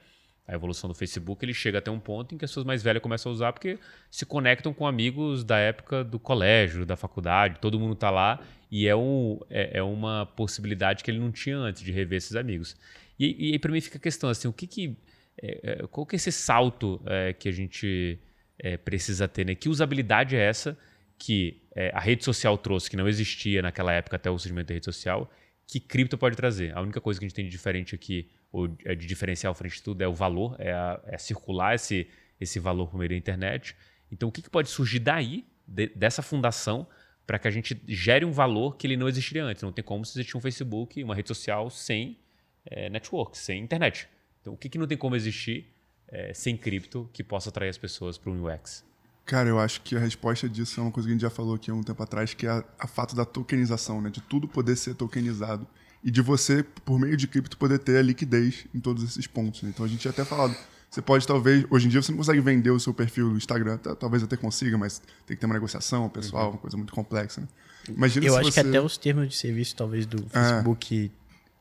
[0.51, 3.01] a evolução do Facebook, ele chega até um ponto em que as pessoas mais velhas
[3.01, 7.79] começam a usar porque se conectam com amigos da época do colégio, da faculdade, todo
[7.79, 11.81] mundo tá lá e é, um, é, é uma possibilidade que ele não tinha antes
[11.81, 12.75] de rever esses amigos.
[13.17, 14.97] E, e aí para mim fica a questão assim, o que que
[15.41, 18.19] é, é, qual que é esse salto é, que a gente
[18.59, 19.55] é, precisa ter, né?
[19.55, 20.77] Que usabilidade é essa
[21.17, 21.61] que
[21.93, 25.31] a rede social trouxe, que não existia naquela época até o surgimento da rede social,
[25.67, 26.75] que cripto pode trazer?
[26.75, 29.79] A única coisa que a gente tem de diferente aqui, ou é de diferencial frente
[29.79, 32.07] a tudo, é o valor, é, a- é circular esse,
[32.39, 33.75] esse valor por meio da internet.
[34.11, 36.85] Então, o que, que pode surgir daí, de- dessa fundação,
[37.25, 39.63] para que a gente gere um valor que ele não existiria antes?
[39.63, 42.17] Não tem como se existir um Facebook, uma rede social sem
[42.65, 44.07] é, network, sem internet.
[44.41, 45.65] Então, o que, que não tem como existir
[46.07, 48.83] é, sem cripto que possa atrair as pessoas para um UX?
[49.25, 51.55] Cara, eu acho que a resposta disso é uma coisa que a gente já falou
[51.55, 54.09] aqui há um tempo atrás, que é a, a fato da tokenização, né?
[54.09, 55.65] De tudo poder ser tokenizado.
[56.03, 59.61] E de você, por meio de cripto, poder ter a liquidez em todos esses pontos.
[59.63, 59.69] né?
[59.73, 60.55] Então a gente tinha até falado.
[60.89, 63.77] Você pode, talvez, hoje em dia você não consegue vender o seu perfil no Instagram,
[63.77, 67.39] tá- talvez até consiga, mas tem que ter uma negociação pessoal, uma coisa muito complexa,
[67.41, 67.47] né?
[67.87, 71.11] Imagina Eu acho você que até os termos de serviço, talvez, do Facebook.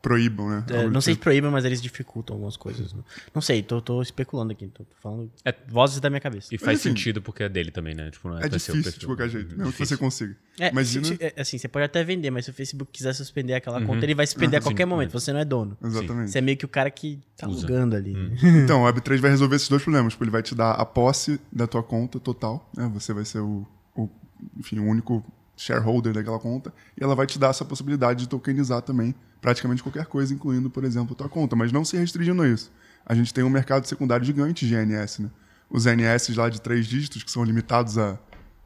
[0.01, 0.65] Proíbam, né?
[0.69, 1.23] é, não sei se tipo.
[1.25, 2.91] proíbem, mas eles dificultam algumas coisas.
[2.93, 3.03] Não,
[3.35, 4.67] não sei, tô, tô especulando aqui.
[4.67, 5.53] Tô falando É.
[5.67, 6.53] vozes da minha cabeça.
[6.53, 8.09] E faz enfim, sentido porque é dele também, né?
[8.09, 8.99] Tipo, não É pra ser o difícil perfil.
[8.99, 9.97] de qualquer jeito, mesmo que Difícil.
[9.97, 10.35] você consiga.
[10.59, 11.05] É, Imagina.
[11.05, 13.81] se- se- é, assim, você pode até vender, mas se o Facebook quiser suspender aquela
[13.85, 14.89] conta, ele vai suspender a Sim, qualquer sim.
[14.89, 15.11] momento.
[15.11, 15.77] Você não é dono.
[15.83, 16.31] Exatamente.
[16.31, 17.59] Você é meio que o cara que tá Usa.
[17.67, 18.13] alugando ali.
[18.63, 20.13] Então, o Web3 vai resolver esses dois problemas.
[20.13, 22.89] Tipo, ele vai te dar a posse da tua conta total, né?
[22.93, 24.09] Você vai ser o, o,
[24.57, 25.23] enfim, o único
[25.61, 26.73] shareholder daquela conta.
[26.99, 30.83] E ela vai te dar essa possibilidade de tokenizar também praticamente qualquer coisa, incluindo, por
[30.83, 31.55] exemplo, a tua conta.
[31.55, 32.71] Mas não se restringindo a isso.
[33.05, 35.29] A gente tem um mercado secundário gigante de NS, né?
[35.69, 38.17] Os NS lá de três dígitos, que são limitados a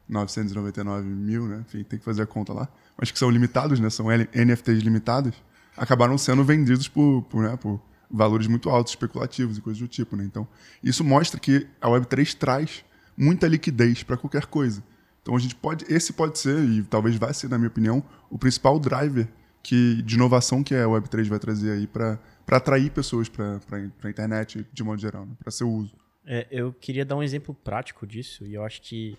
[0.08, 1.62] 999 mil, né?
[1.66, 2.68] Enfim, tem que fazer a conta lá.
[2.96, 3.90] Mas que são limitados, né?
[3.90, 5.34] São NFTs limitados.
[5.76, 7.56] Acabaram sendo vendidos por, por, né?
[7.56, 7.80] por
[8.10, 10.24] valores muito altos, especulativos e coisas do tipo, né?
[10.24, 10.48] Então,
[10.82, 12.84] isso mostra que a Web3 traz
[13.16, 14.82] muita liquidez para qualquer coisa.
[15.26, 18.38] Então, a gente pode, esse pode ser, e talvez vai ser, na minha opinião, o
[18.38, 19.26] principal driver
[19.60, 23.58] que, de inovação que a Web3 vai trazer aí para atrair pessoas para
[24.04, 25.32] a internet de modo geral, né?
[25.36, 25.92] para seu uso.
[26.24, 29.18] É, eu queria dar um exemplo prático disso, e eu acho que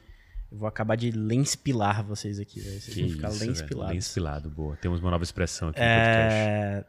[0.49, 2.61] eu vou acabar de lenspilar vocês aqui.
[2.61, 2.79] velho.
[2.79, 3.93] Vocês Que vão ficar isso, lenspilados.
[3.93, 4.77] Lenspilado, boa.
[4.77, 6.39] Temos uma nova expressão aqui no podcast.
[6.39, 6.85] É...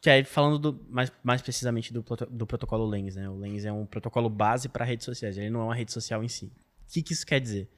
[0.00, 3.28] Que aí, falando do- mais, mais precisamente do, do protocolo Lens, né?
[3.28, 6.22] O Lens é um protocolo base para redes sociais, ele não é uma rede social
[6.22, 6.52] em si.
[6.88, 7.68] O que, que isso quer dizer?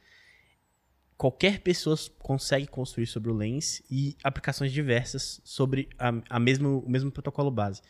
[1.17, 6.89] Qualquer pessoa consegue construir sobre o Lens e aplicações diversas sobre a, a mesmo, o
[6.89, 7.83] mesmo protocolo base.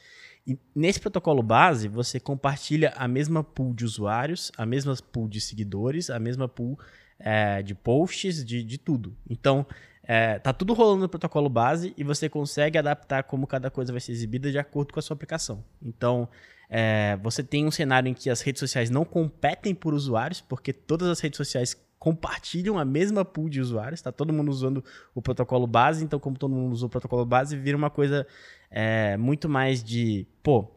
[0.47, 5.41] E nesse protocolo base, você compartilha a mesma pool de usuários, a mesma pool de
[5.41, 6.79] seguidores, a mesma pool
[7.19, 9.15] é, de posts, de, de tudo.
[9.29, 9.67] Então,
[10.03, 14.01] é, tá tudo rolando no protocolo base e você consegue adaptar como cada coisa vai
[14.01, 15.63] ser exibida de acordo com a sua aplicação.
[15.81, 16.29] Então,
[16.71, 20.73] é, você tem um cenário em que as redes sociais não competem por usuários, porque
[20.73, 24.83] todas as redes sociais compartilham a mesma pool de usuários, tá todo mundo usando
[25.15, 28.27] o protocolo base, então como todo mundo usa o protocolo base, vira uma coisa
[28.71, 30.71] é, muito mais de, pô,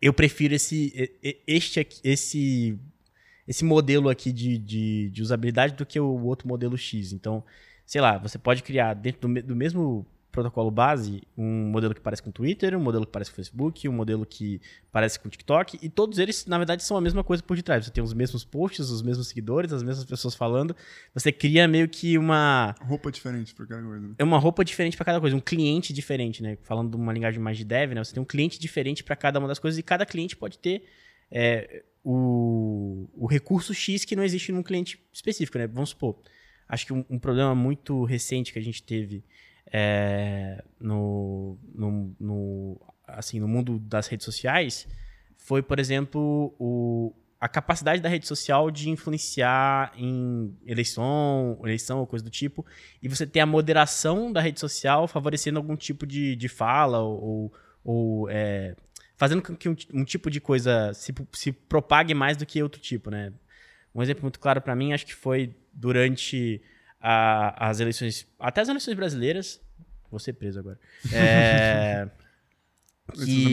[0.00, 1.10] eu prefiro esse,
[1.46, 2.78] este, aqui- esse,
[3.46, 7.12] esse modelo aqui de, de, de usabilidade do que o outro modelo X.
[7.12, 7.44] Então,
[7.84, 12.22] sei lá, você pode criar dentro do, do mesmo protocolo base um modelo que parece
[12.22, 14.60] com o Twitter, um modelo que parece com o Facebook, um modelo que
[14.92, 17.84] parece com o TikTok, e todos eles, na verdade, são a mesma coisa por detrás.
[17.84, 20.76] Você tem os mesmos posts, os mesmos seguidores, as mesmas pessoas falando.
[21.14, 24.08] Você cria meio que uma Roupa diferente para cada coisa.
[24.08, 24.14] Né?
[24.18, 26.58] é uma roupa diferente para cada coisa, um cliente diferente, né?
[26.62, 28.04] Falando de uma linguagem mais de dev, né?
[28.04, 30.84] Você tem um cliente diferente para cada uma das coisas e cada cliente pode ter
[31.30, 35.66] é, o, o recurso X que não existe num cliente específico, né?
[35.66, 36.16] Vamos supor,
[36.68, 39.24] acho que um, um problema muito recente que a gente teve
[39.72, 44.86] é, no, no, no, assim, no mundo das redes sociais
[45.36, 52.06] foi, por exemplo, o, a capacidade da rede social de influenciar em eleição, eleição ou
[52.06, 52.64] coisa do tipo,
[53.02, 57.52] e você ter a moderação da rede social favorecendo algum tipo de, de fala ou,
[57.84, 58.74] ou é,
[59.16, 62.80] fazendo com que um, um tipo de coisa se, se propague mais do que outro
[62.80, 63.32] tipo, né?
[63.94, 66.60] Um exemplo muito claro para mim, acho que foi durante
[67.00, 69.60] a- as eleições, até as eleições brasileiras,
[70.10, 70.78] vou ser preso agora,
[71.12, 72.08] é,
[73.24, 73.44] que,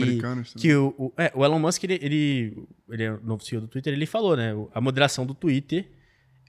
[0.58, 3.68] que o, o, é, o Elon Musk, ele, ele, ele é o novo CEO do
[3.68, 4.52] Twitter, ele falou, né?
[4.74, 5.88] A moderação do Twitter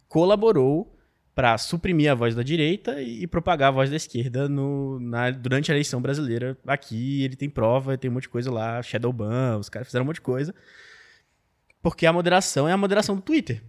[0.08, 0.92] colaborou
[1.34, 5.32] para suprimir a voz da direita e, e propagar a voz da esquerda no, na,
[5.32, 6.58] durante a eleição brasileira.
[6.66, 10.08] Aqui ele tem prova, tem um monte de coisa lá, Shadowban, os caras fizeram um
[10.08, 10.56] monte de coisa.
[11.86, 13.62] Porque a moderação é a moderação do Twitter.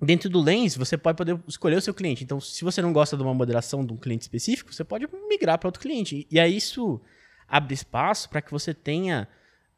[0.00, 2.22] Dentro do Lens, você pode poder escolher o seu cliente.
[2.22, 5.58] Então, se você não gosta de uma moderação de um cliente específico, você pode migrar
[5.58, 6.24] para outro cliente.
[6.30, 7.00] E aí isso
[7.48, 9.26] abre espaço para que você tenha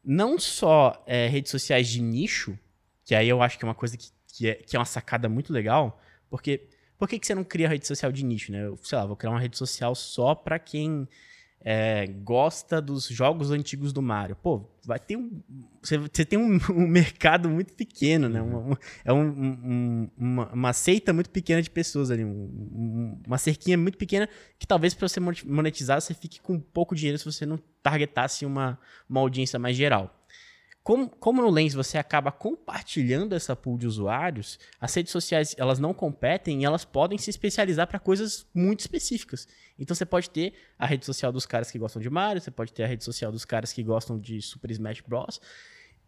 [0.05, 2.55] não só é, redes sociais de nicho,
[3.03, 5.27] que aí eu acho que é uma coisa que, que, é, que é uma sacada
[5.27, 6.67] muito legal, porque
[6.99, 8.63] por que, que você não cria rede social de nicho, né?
[8.63, 11.07] Eu, sei lá, vou criar uma rede social só para quem
[11.61, 14.35] é, gosta dos jogos antigos do Mario.
[14.35, 15.41] Pô, vai ter um.
[15.81, 18.41] Você, tem um, um mercado muito pequeno, né?
[18.41, 22.23] Uma, um- é um- um- uma, uma seita muito pequena de pessoas ali.
[22.23, 26.59] um- um- uma cerquinha muito pequena que talvez para você moneti- monetizar você fique com
[26.59, 30.15] pouco dinheiro se você não targetasse uma, uma audiência mais geral.
[30.83, 35.77] Como, como no Lens você acaba compartilhando essa pool de usuários, as redes sociais elas
[35.77, 39.47] não competem e elas podem se especializar para coisas muito específicas.
[39.77, 42.73] Então você pode ter a rede social dos caras que gostam de Mario, você pode
[42.73, 45.39] ter a rede social dos caras que gostam de Super Smash Bros.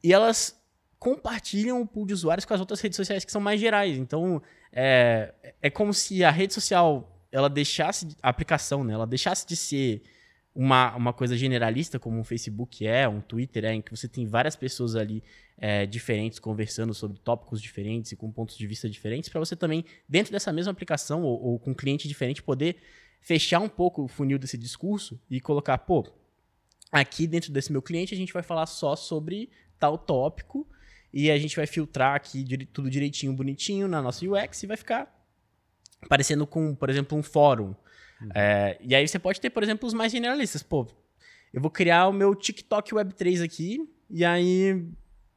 [0.03, 0.59] E elas
[0.97, 3.97] compartilham o pool de usuários com as outras redes sociais que são mais gerais.
[3.97, 8.93] Então é, é como se a rede social ela deixasse a aplicação, né?
[8.93, 10.03] Ela deixasse de ser
[10.53, 14.27] uma, uma coisa generalista, como um Facebook é, um Twitter é, em que você tem
[14.27, 15.23] várias pessoas ali
[15.57, 19.85] é, diferentes conversando sobre tópicos diferentes e com pontos de vista diferentes, para você também,
[20.07, 22.77] dentro dessa mesma aplicação ou, ou com um cliente diferente, poder
[23.21, 26.05] fechar um pouco o funil desse discurso e colocar, pô,
[26.91, 30.67] aqui dentro desse meu cliente a gente vai falar só sobre tal tópico
[31.13, 35.21] e a gente vai filtrar aqui tudo direitinho, bonitinho na nossa UX e vai ficar
[36.09, 37.75] parecendo com, por exemplo, um fórum.
[38.35, 40.61] É, e aí você pode ter, por exemplo, os mais generalistas.
[40.63, 40.87] Pô,
[41.53, 43.79] eu vou criar o meu TikTok Web3 aqui,
[44.09, 44.85] e aí,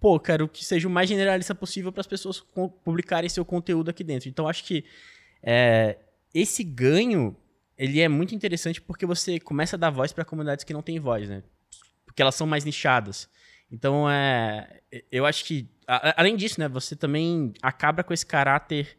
[0.01, 2.41] pô, quero que seja o mais generalista possível para as pessoas
[2.85, 4.29] publicarem seu conteúdo aqui dentro.
[4.29, 4.85] Então, acho que
[5.43, 5.99] é,
[6.33, 7.37] esse ganho,
[7.77, 10.99] ele é muito interessante porque você começa a dar voz para comunidades que não têm
[11.01, 11.43] voz, né?
[12.05, 13.29] Porque elas são mais nichadas.
[13.73, 18.97] Então, é, eu acho que, a- além disso, né, você também acaba com esse caráter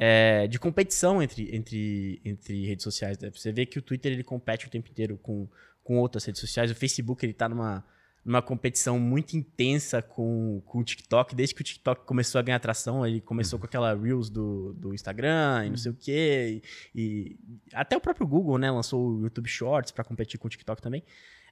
[0.00, 3.18] é, de competição entre, entre, entre redes sociais.
[3.18, 3.30] né?
[3.34, 5.48] Você vê que o Twitter ele compete o tempo inteiro com,
[5.82, 6.70] com outras redes sociais.
[6.70, 7.84] O Facebook ele tá numa,
[8.24, 11.34] numa competição muito intensa com, com o TikTok.
[11.34, 14.94] Desde que o TikTok começou a ganhar atração, ele começou com aquela Reels do, do
[14.94, 16.62] Instagram e não sei o quê.
[16.94, 17.00] E,
[17.34, 17.36] e
[17.74, 21.02] até o próprio Google né, lançou o YouTube Shorts para competir com o TikTok também.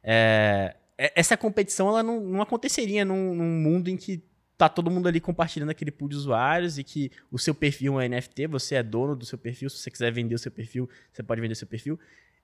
[0.04, 4.22] É, é- essa competição ela não, não aconteceria num, num mundo em que
[4.56, 8.06] tá todo mundo ali compartilhando aquele pool de usuários e que o seu perfil é
[8.06, 10.88] um NFT, você é dono do seu perfil, se você quiser vender o seu perfil,
[11.12, 11.98] você pode vender seu perfil.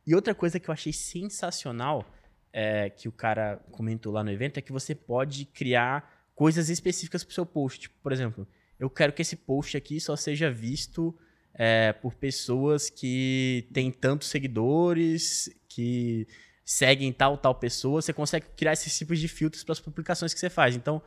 [0.07, 2.05] E outra coisa que eu achei sensacional,
[2.53, 7.25] é, que o cara comentou lá no evento, é que você pode criar coisas específicas
[7.25, 7.81] pro seu post.
[7.81, 8.47] Tipo, por exemplo,
[8.79, 11.17] eu quero que esse post aqui só seja visto
[11.55, 16.27] é, por pessoas que têm tantos seguidores, que
[16.65, 18.03] seguem tal, tal pessoa.
[18.03, 20.77] Você consegue criar esses tipos de filtros para as publicações que você faz.
[20.77, 21.03] Então,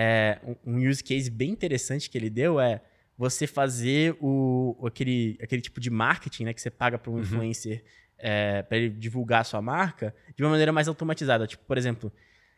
[0.00, 2.80] é, um use case bem interessante que ele deu é
[3.16, 7.82] você fazer o, aquele, aquele tipo de marketing né, que você paga para um influencer
[8.68, 11.48] para ele divulgar a sua marca de uma maneira mais automatizada.
[11.48, 12.12] Tipo, por exemplo,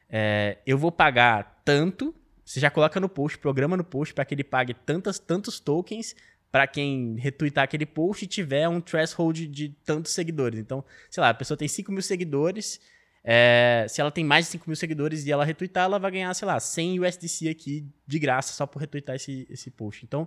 [0.06, 4.34] é, eu vou pagar tanto, você já coloca no post, programa no post para que
[4.34, 6.14] ele pague tantas, tantos tokens
[6.52, 10.58] para quem retweetar aquele post e tiver um threshold de tantos seguidores.
[10.58, 12.80] Então, sei lá, a pessoa tem 5 mil seguidores,
[13.22, 16.32] é, se ela tem mais de 5 mil seguidores e ela retweetar, ela vai ganhar,
[16.34, 20.04] sei lá, 100 USDC aqui de graça só por retweetar esse, esse post.
[20.04, 20.26] Então,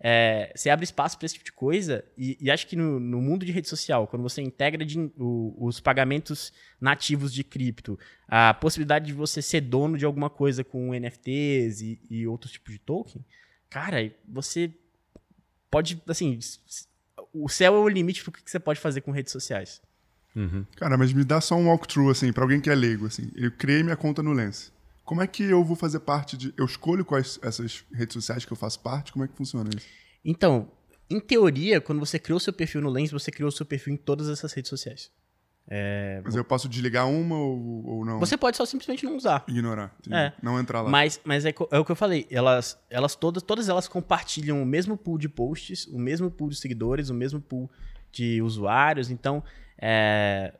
[0.00, 3.20] é, você abre espaço para esse tipo de coisa e, e acho que no, no
[3.22, 8.52] mundo de rede social, quando você integra de- o- os pagamentos nativos de cripto, a
[8.52, 12.80] possibilidade de você ser dono de alguma coisa com NFTs e, e outros tipos de
[12.80, 13.24] token,
[13.70, 14.72] cara, você
[15.70, 16.38] pode, assim,
[17.32, 19.80] o céu é o limite que que você pode fazer com redes sociais.
[20.76, 23.30] Cara, mas me dá só um walkthrough, assim, pra alguém que é leigo, assim.
[23.34, 24.72] Eu criei minha conta no Lens.
[25.04, 26.54] Como é que eu vou fazer parte de...
[26.56, 29.12] Eu escolho quais essas redes sociais que eu faço parte?
[29.12, 29.86] Como é que funciona isso?
[30.24, 30.70] Então,
[31.10, 34.28] em teoria, quando você criou seu perfil no Lens, você criou seu perfil em todas
[34.28, 35.10] essas redes sociais.
[36.24, 38.18] Mas eu posso desligar uma ou, ou não?
[38.18, 39.44] Você pode só simplesmente não usar.
[39.48, 39.94] Ignorar.
[40.10, 40.32] É.
[40.42, 40.90] Não entrar lá.
[40.90, 42.26] Mas, mas é, é o que eu falei.
[42.30, 46.56] Elas, elas todas, todas elas compartilham o mesmo pool de posts, o mesmo pool de
[46.56, 47.70] seguidores, o mesmo pool
[48.10, 49.10] de usuários.
[49.10, 49.42] Então,
[49.84, 50.52] é,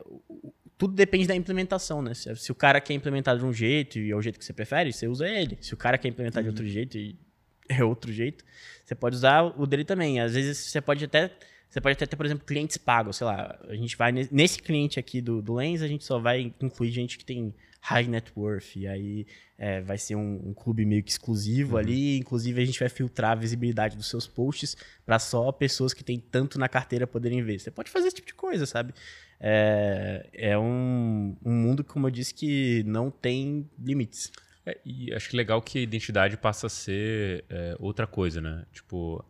[0.77, 2.13] tudo depende da implementação, né?
[2.13, 4.51] Se, se o cara quer implementar de um jeito e é o jeito que você
[4.51, 5.57] prefere, você usa ele.
[5.61, 7.17] Se o cara quer implementar de outro jeito e
[7.69, 8.43] é outro jeito,
[8.83, 10.19] você pode usar o dele também.
[10.19, 11.31] Às vezes você pode até
[11.73, 15.19] Você pode ter, por exemplo, clientes pagos, sei lá, a gente vai nesse cliente aqui
[15.19, 18.87] do, do Lens, a gente só vai incluir gente que tem high net worth, e
[18.87, 19.25] aí
[19.57, 21.79] é, vai ser um, um, clube meio que exclusivo uhum.
[21.79, 26.03] ali, inclusive a gente vai filtrar a visibilidade dos seus posts para só pessoas que
[26.03, 27.57] têm tanto na carteira poderem ver.
[27.57, 28.93] Você pode fazer esse tipo de coisa, sabe?
[29.39, 34.31] É, é um, um mundo, como eu disse, que não tem limites.
[34.63, 38.63] É, e acho legal que a identidade passa a ser é, outra coisa, né?
[38.71, 39.25] Tipo,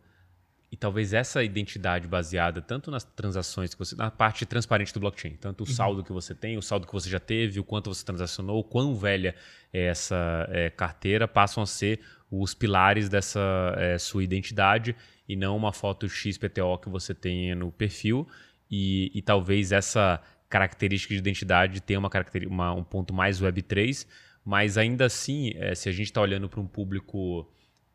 [0.74, 3.94] e talvez essa identidade baseada tanto nas transações que você.
[3.94, 5.72] na parte transparente do blockchain, tanto o uhum.
[5.72, 8.64] saldo que você tem, o saldo que você já teve, o quanto você transacionou, o
[8.64, 9.36] quão velha
[9.72, 13.40] é essa é, carteira, passam a ser os pilares dessa
[13.78, 14.96] é, sua identidade
[15.28, 18.26] e não uma foto XPTO que você tenha no perfil.
[18.68, 22.10] E, e talvez essa característica de identidade tenha uma,
[22.48, 24.08] uma um ponto mais Web3,
[24.44, 27.48] mas ainda assim, é, se a gente está olhando para um público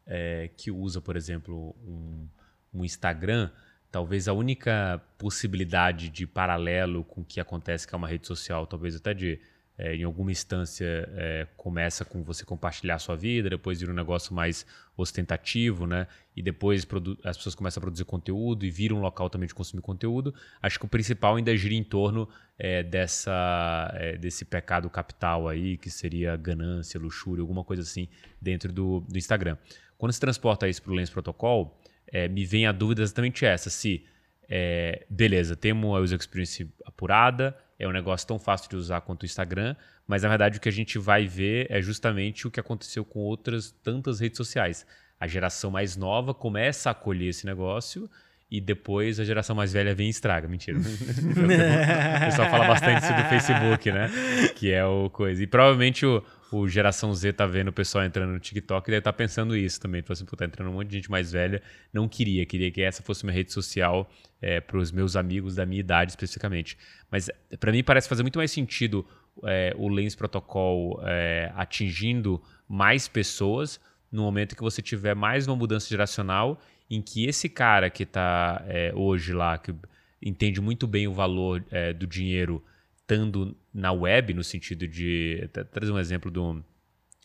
[0.08, 2.26] é, que usa, por exemplo, um
[2.74, 3.50] um Instagram,
[3.92, 8.96] talvez a única possibilidade de paralelo com o que acontece com uma rede social, talvez
[8.96, 9.40] até de
[9.80, 14.34] é, em alguma instância é, começa com você compartilhar sua vida, depois vira um negócio
[14.34, 14.66] mais
[14.98, 16.06] ostentativo, né?
[16.36, 16.86] E depois
[17.24, 20.36] as pessoas começam a produzir conteúdo e vira um local também de consumir conteúdo.
[20.62, 22.28] Acho que o principal ainda gira em torno
[22.58, 28.10] é, dessa, é, desse pecado capital aí, que seria ganância, luxúria, alguma coisa assim
[28.42, 29.58] dentro do, do Instagram.
[29.98, 31.80] Quando se transporta isso para o Lens Protocol,
[32.12, 34.06] é, me vem a dúvida exatamente essa: se,
[34.50, 39.24] é, beleza, temos a user experience apurada, é um negócio tão fácil de usar quanto
[39.24, 39.76] o Instagram,
[40.08, 43.19] mas na verdade o que a gente vai ver é justamente o que aconteceu com
[43.19, 44.86] outras tantas redes sociais.
[45.19, 48.10] A geração mais nova começa a acolher esse negócio
[48.50, 50.48] e depois a geração mais velha vem e estraga.
[50.48, 50.80] Mentira.
[50.82, 54.10] o pessoal fala bastante isso do Facebook, né?
[54.56, 55.43] Que é o coisa.
[55.43, 59.02] E provavelmente o, o geração Z tá vendo o pessoal entrando no TikTok e deve
[59.02, 60.02] tá pensando isso também.
[60.02, 61.62] Tipo assim, pô, tá entrando um monte de gente mais velha.
[61.94, 64.10] Não queria, queria que essa fosse uma rede social
[64.42, 66.78] é, para os meus amigos da minha idade especificamente.
[67.12, 69.06] Mas para mim parece fazer muito mais sentido
[69.46, 73.80] é, o Lens Protocol é, atingindo mais pessoas
[74.12, 76.60] no momento que você tiver mais uma mudança geracional
[76.90, 79.74] em que esse cara que está é, hoje lá, que
[80.22, 82.64] entende muito bem o valor é, do dinheiro
[83.10, 85.50] estando na web, no sentido de.
[85.72, 86.63] Trazer um exemplo de um,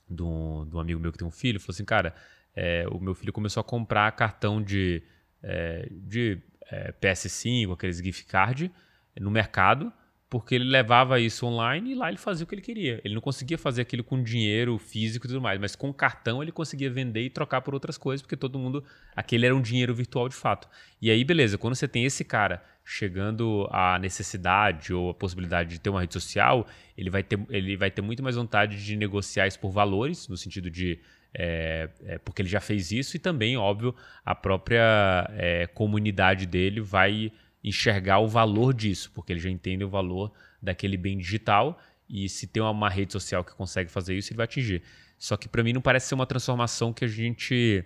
[0.08, 2.14] de, um, de um, amigo meu que tem um filho, falou assim, cara,
[2.56, 5.02] é, o meu filho começou a comprar cartão de,
[5.42, 6.38] é, de
[6.70, 8.72] é, PS5, aqueles gift card,
[9.20, 9.92] no mercado
[10.34, 13.00] porque ele levava isso online e lá ele fazia o que ele queria.
[13.04, 16.50] Ele não conseguia fazer aquilo com dinheiro físico e tudo mais, mas com cartão ele
[16.50, 18.82] conseguia vender e trocar por outras coisas, porque todo mundo.
[19.14, 20.68] Aquele era um dinheiro virtual de fato.
[21.00, 25.78] E aí, beleza, quando você tem esse cara chegando à necessidade ou a possibilidade de
[25.78, 26.66] ter uma rede social,
[26.98, 30.36] ele vai ter, ele vai ter muito mais vontade de negociar isso por valores, no
[30.36, 30.98] sentido de.
[31.32, 33.94] É, é, porque ele já fez isso e também, óbvio,
[34.24, 37.30] a própria é, comunidade dele vai
[37.64, 40.30] enxergar o valor disso, porque ele já entende o valor
[40.62, 44.44] daquele bem digital e se tem uma rede social que consegue fazer isso, ele vai
[44.44, 44.82] atingir.
[45.18, 47.82] Só que para mim não parece ser uma transformação que a gente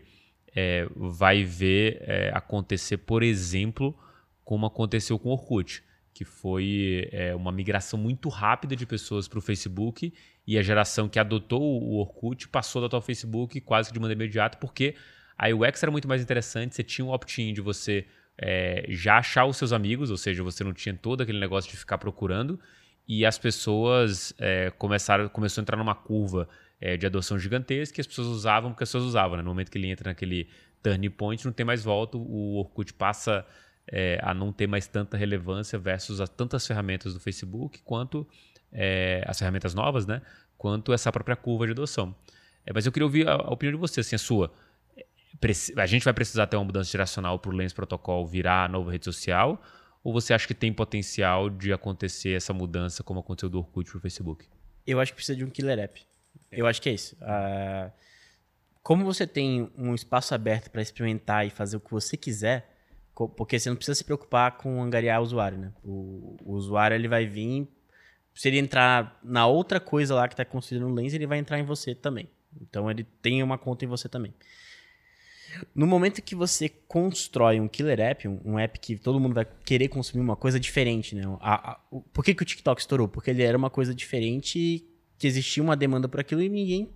[0.54, 3.96] é, vai ver é, acontecer, por exemplo,
[4.44, 9.38] como aconteceu com o Orkut, que foi é, uma migração muito rápida de pessoas para
[9.38, 10.12] o Facebook
[10.44, 14.00] e a geração que adotou o Orkut passou a adotar o Facebook quase que de
[14.00, 14.96] maneira imediata, porque
[15.36, 18.04] a UX era muito mais interessante, você tinha um opt-in de você
[18.40, 21.76] é, já achar os seus amigos, ou seja, você não tinha todo aquele negócio de
[21.76, 22.58] ficar procurando,
[23.06, 26.48] e as pessoas é, começaram, começou a entrar numa curva
[26.80, 29.36] é, de adoção gigantesca que as pessoas usavam porque as pessoas usavam.
[29.36, 29.42] Né?
[29.42, 30.48] No momento que ele entra naquele
[30.82, 33.44] turning point, não tem mais volta, o Orkut passa
[33.90, 38.26] é, a não ter mais tanta relevância versus as tantas ferramentas do Facebook quanto
[38.70, 40.20] é, as ferramentas novas, né?
[40.56, 42.14] Quanto essa própria curva de adoção.
[42.66, 44.52] É, mas eu queria ouvir a, a opinião de você, assim, a sua
[45.76, 48.90] a gente vai precisar ter uma mudança geracional para o Lens Protocol virar a nova
[48.90, 49.62] rede social?
[50.02, 53.98] Ou você acha que tem potencial de acontecer essa mudança como aconteceu do Orkut para
[53.98, 54.46] o Facebook?
[54.86, 56.06] Eu acho que precisa de um killer app.
[56.50, 57.14] Eu acho que é isso.
[57.16, 57.92] Uh,
[58.82, 62.74] como você tem um espaço aberto para experimentar e fazer o que você quiser,
[63.36, 65.72] porque você não precisa se preocupar com angariar o usuário, né?
[65.82, 67.68] O, o usuário ele vai vir,
[68.34, 71.58] se ele entrar na outra coisa lá que está construído no Lens, ele vai entrar
[71.58, 72.30] em você também.
[72.62, 74.32] Então ele tem uma conta em você também.
[75.74, 79.46] No momento que você constrói um killer app, um, um, app que todo mundo vai
[79.64, 81.22] querer consumir uma coisa diferente, né?
[81.40, 83.08] A, a, o, por que, que o TikTok estourou?
[83.08, 84.84] Porque ele era uma coisa diferente,
[85.18, 86.90] que existia uma demanda por aquilo e ninguém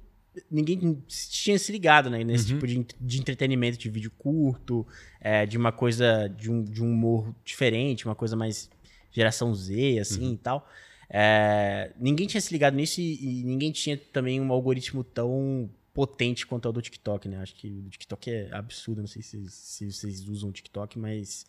[0.51, 2.59] ninguém tinha se ligado né, nesse uhum.
[2.59, 4.87] tipo de, de entretenimento de vídeo curto,
[5.21, 8.71] é, de uma coisa de um, de um humor diferente, uma coisa mais
[9.11, 10.33] geração Z, assim uhum.
[10.33, 10.67] e tal.
[11.11, 16.47] É, ninguém tinha se ligado nisso e, e, ninguém tinha também um algoritmo tão potente
[16.47, 17.39] quanto ao do TikTok, né?
[17.39, 19.01] Acho que o TikTok é absurdo.
[19.01, 21.47] Não sei se, se vocês usam o TikTok, mas,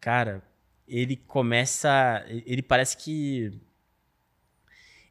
[0.00, 0.42] cara,
[0.86, 2.24] ele começa.
[2.28, 3.52] Ele parece que.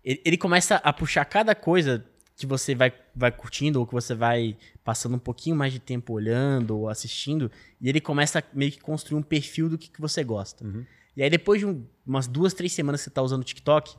[0.03, 2.03] Ele, ele começa a puxar cada coisa
[2.35, 6.13] que você vai, vai curtindo ou que você vai passando um pouquinho mais de tempo
[6.13, 10.01] olhando ou assistindo, e ele começa a meio que construir um perfil do que, que
[10.01, 10.65] você gosta.
[10.65, 10.83] Uhum.
[11.15, 13.95] E aí, depois de um, umas duas, três semanas que você tá usando o TikTok,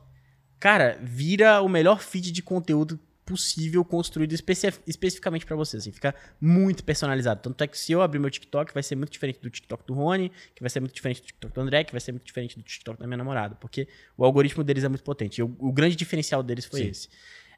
[0.58, 2.98] cara, vira o melhor feed de conteúdo
[3.32, 5.78] possível construído especi especificamente para você.
[5.78, 7.40] Assim, fica muito personalizado.
[7.40, 9.94] Tanto é que se eu abrir meu TikTok, vai ser muito diferente do TikTok do
[9.94, 12.56] Rony, que vai ser muito diferente do TikTok do André, que vai ser muito diferente
[12.56, 13.54] do TikTok da minha namorada.
[13.54, 15.42] Porque o algoritmo deles é muito potente.
[15.42, 16.88] O, grande diferencial deles foi Sim.
[16.88, 17.08] esse.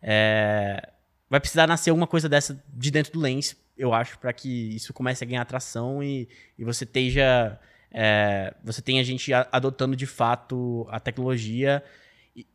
[0.01, 0.91] É,
[1.29, 4.93] vai precisar nascer alguma coisa dessa de dentro do Lens, eu acho, para que isso
[4.93, 7.59] comece a ganhar atração e, e você esteja.
[7.97, 11.83] É, você tenha gente adotando de fato a tecnologia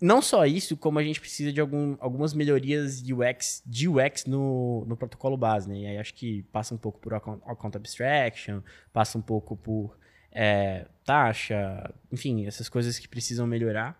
[0.01, 4.83] não só isso, como a gente precisa de algum, algumas melhorias UX, de UX no,
[4.85, 5.79] no protocolo base, né?
[5.79, 8.61] E aí acho que passa um pouco por account abstraction,
[8.91, 9.97] passa um pouco por
[10.31, 13.97] é, taxa, enfim, essas coisas que precisam melhorar.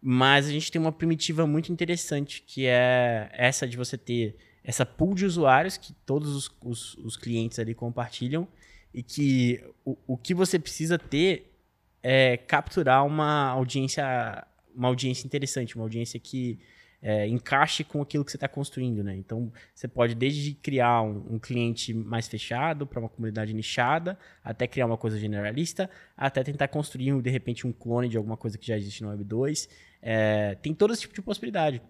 [0.00, 4.84] Mas a gente tem uma primitiva muito interessante, que é essa de você ter essa
[4.84, 8.46] pool de usuários que todos os, os, os clientes ali compartilham
[8.92, 11.50] e que o, o que você precisa ter
[12.02, 16.58] é capturar uma audiência uma audiência interessante, uma audiência que
[17.04, 19.14] é, encaixe com aquilo que você está construindo, né?
[19.14, 24.66] Então, você pode desde criar um, um cliente mais fechado para uma comunidade nichada, até
[24.66, 28.66] criar uma coisa generalista, até tentar construir, de repente, um clone de alguma coisa que
[28.66, 29.68] já existe no Web 2.
[30.00, 31.82] É, tem todo esse tipo de possibilidade.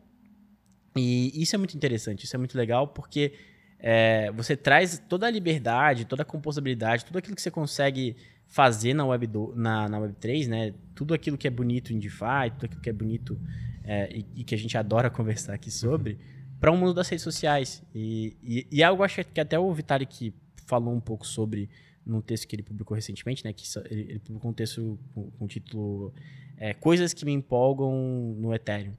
[0.96, 3.34] E isso é muito interessante, isso é muito legal, porque
[3.78, 8.16] é, você traz toda a liberdade, toda a composabilidade, tudo aquilo que você consegue
[8.46, 10.74] fazer na Web, do, na, na Web 3, né?
[10.94, 13.38] Tudo aquilo que é bonito em DeFi, tudo aquilo que é bonito
[13.84, 16.18] é, e, e, que a gente adora conversar aqui sobre,
[16.60, 17.82] para o um mundo das redes sociais.
[17.94, 20.32] E, e, e algo acho que até o Vitalik
[20.66, 21.68] falou um pouco sobre
[22.06, 23.52] num texto que ele publicou recentemente, né?
[23.52, 26.12] Que ele, ele publicou um texto com, com o título
[26.56, 28.92] é, Coisas que me empolgam no Ethereum.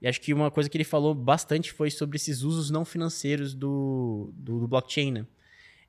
[0.00, 3.54] E acho que uma coisa que ele falou bastante foi sobre esses usos não financeiros
[3.54, 5.26] do, do, do blockchain, né?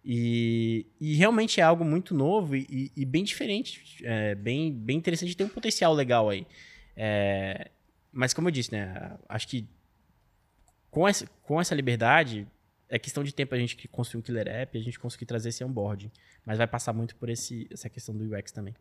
[0.05, 5.35] E, e, realmente é algo muito novo e, e bem diferente, é, bem, bem interessante,
[5.35, 6.45] tem um potencial legal aí.
[6.95, 7.69] É,
[8.11, 9.65] mas como eu disse, né, acho que
[10.91, 12.45] com essa, com essa liberdade,
[12.87, 15.63] é questão de tempo a gente construir um killer app a gente conseguir trazer esse
[15.63, 16.11] onboarding.
[16.45, 18.75] Mas vai passar muito por esse, essa questão do UX também.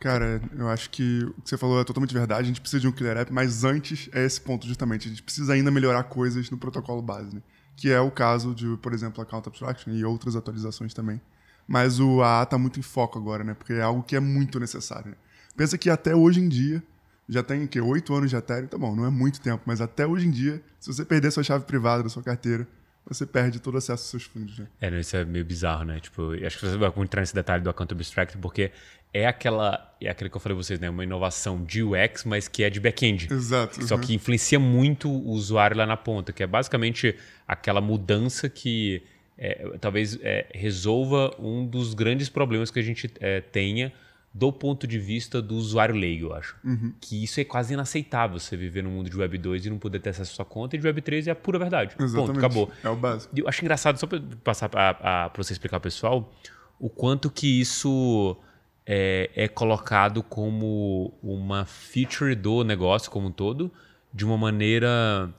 [0.00, 2.42] Cara, eu acho que o que você falou é totalmente verdade.
[2.42, 5.06] A gente precisa de um killer app, mas antes é esse ponto justamente.
[5.06, 7.36] A gente precisa ainda melhorar coisas no protocolo base.
[7.36, 7.42] Né?
[7.76, 11.20] Que é o caso de, por exemplo, Account Abstraction e outras atualizações também.
[11.66, 13.54] Mas o AA está muito em foco agora, né?
[13.54, 15.10] Porque é algo que é muito necessário.
[15.10, 15.16] Né?
[15.56, 16.82] Pensa que até hoje em dia,
[17.28, 20.06] já tem que oito anos de Ethereum, tá bom, não é muito tempo, mas até
[20.06, 22.66] hoje em dia, se você perder sua chave privada da sua carteira,
[23.06, 24.58] você perde todo acesso aos seus fundos.
[24.58, 24.66] Né?
[24.80, 26.00] É, isso é meio bizarro, né?
[26.00, 28.72] Tipo, acho que você vai entrar nesse detalhe do Account Abstract, porque
[29.14, 30.90] é aquela, é aquilo que eu falei pra vocês, né?
[30.90, 33.32] Uma inovação de UX, mas que é de back-end.
[33.32, 33.86] Exato.
[33.86, 34.00] Só uhum.
[34.00, 39.04] que influencia muito o usuário lá na ponta, que é basicamente aquela mudança que
[39.38, 43.92] é, talvez é, resolva um dos grandes problemas que a gente é, tenha
[44.36, 46.56] do ponto de vista do usuário leigo, eu acho.
[46.64, 46.92] Uhum.
[47.00, 50.00] Que isso é quase inaceitável, você viver no mundo de Web 2 e não poder
[50.00, 51.94] ter acesso à sua conta, e de Web 3 é a pura verdade.
[51.96, 52.26] Exatamente.
[52.26, 52.68] Ponto, acabou.
[52.82, 53.32] É o básico.
[53.38, 56.34] Eu acho engraçado, só para passar para você explicar ao pessoal,
[56.80, 58.36] o quanto que isso
[58.86, 63.72] é, é colocado como uma feature do negócio como um todo,
[64.12, 65.30] de uma maneira,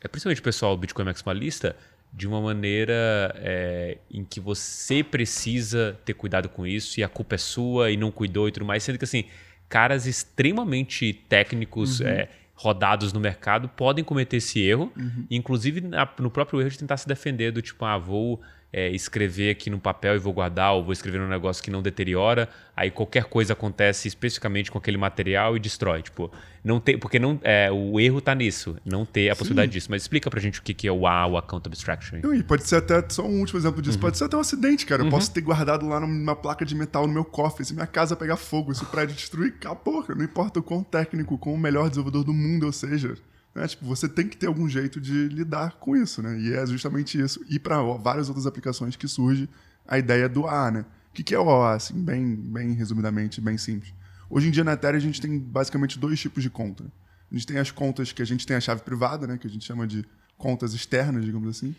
[0.00, 1.76] é principalmente o pessoal do Bitcoin maximalista,
[2.12, 7.34] de uma maneira é, em que você precisa ter cuidado com isso e a culpa
[7.34, 9.24] é sua e não cuidou e tudo mais, sendo que assim,
[9.68, 12.08] caras extremamente técnicos, uhum.
[12.08, 15.26] é, rodados no mercado, podem cometer esse erro, uhum.
[15.30, 18.40] inclusive na, no próprio erro de tentar se defender do tipo, ah, vou
[18.72, 21.82] é, escrever aqui no papel e vou guardar, ou vou escrever num negócio que não
[21.82, 26.02] deteriora, aí qualquer coisa acontece especificamente com aquele material e destrói.
[26.02, 26.30] Tipo,
[26.62, 29.38] não tem, porque não, é, o erro está nisso, não ter a Sim.
[29.38, 29.88] possibilidade disso.
[29.90, 32.18] Mas explica pra gente o que, que é o A, o Account Abstraction.
[32.34, 34.02] E pode ser até, só um último exemplo disso, uhum.
[34.02, 35.00] pode ser até um acidente, cara.
[35.00, 35.10] Eu uhum.
[35.10, 38.36] posso ter guardado lá numa placa de metal no meu cofre, se minha casa pegar
[38.36, 40.04] fogo, se o prédio destruir, acabou.
[40.08, 43.14] Não importa o quão técnico, quão melhor desenvolvedor do mundo eu seja
[43.58, 43.66] né?
[43.66, 46.38] Tipo, você tem que ter algum jeito de lidar com isso, né?
[46.38, 47.44] E é justamente isso.
[47.48, 49.48] E para várias outras aplicações que surge
[49.86, 50.84] a ideia do A, né?
[51.10, 53.92] O que, que é o OA, assim, bem, bem resumidamente, bem simples.
[54.30, 56.84] Hoje em dia na Ethereum a gente tem basicamente dois tipos de conta.
[57.30, 59.36] A gente tem as contas que a gente tem a chave privada, né?
[59.36, 60.04] Que a gente chama de
[60.36, 61.74] contas externas, digamos assim.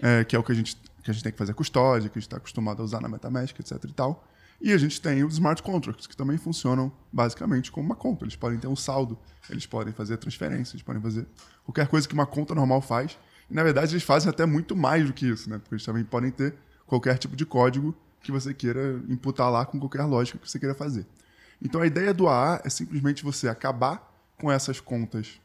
[0.00, 2.18] É, que é o que a, gente, que a gente tem que fazer custódia, que
[2.18, 4.24] a gente está acostumado a usar na MetaMask, etc e tal.
[4.60, 8.24] E a gente tem os smart contracts, que também funcionam basicamente como uma conta.
[8.24, 9.16] Eles podem ter um saldo,
[9.48, 11.26] eles podem fazer transferências, eles podem fazer
[11.64, 13.16] qualquer coisa que uma conta normal faz.
[13.48, 15.58] E, na verdade, eles fazem até muito mais do que isso, né?
[15.58, 16.54] Porque eles também podem ter
[16.86, 20.74] qualquer tipo de código que você queira imputar lá com qualquer lógica que você queira
[20.74, 21.06] fazer.
[21.62, 25.40] Então a ideia do AA é simplesmente você acabar com essas contas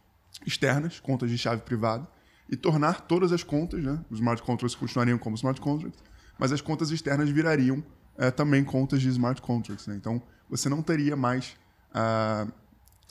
[0.45, 2.07] externas, contas de chave privada,
[2.49, 6.03] e tornar todas as contas, né, os smart contracts continuariam como smart contracts,
[6.37, 7.83] mas as contas externas virariam
[8.17, 9.87] é, também contas de smart contracts.
[9.87, 9.95] Né?
[9.95, 11.55] Então você não teria mais.
[11.93, 12.51] Uh,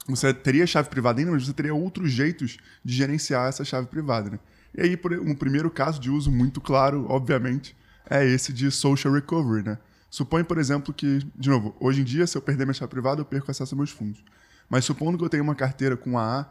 [0.07, 4.30] você teria chave privada ainda, mas você teria outros jeitos de gerenciar essa chave privada.
[4.30, 4.38] Né?
[4.74, 7.76] E aí, um primeiro caso de uso muito claro, obviamente,
[8.09, 9.62] é esse de social recovery.
[9.62, 9.78] Né?
[10.11, 13.20] Suponha, por exemplo, que, de novo, hoje em dia, se eu perder minha chave privada,
[13.20, 14.22] eu perco acesso aos meus fundos.
[14.68, 16.46] Mas supondo que eu tenha uma carteira com AA,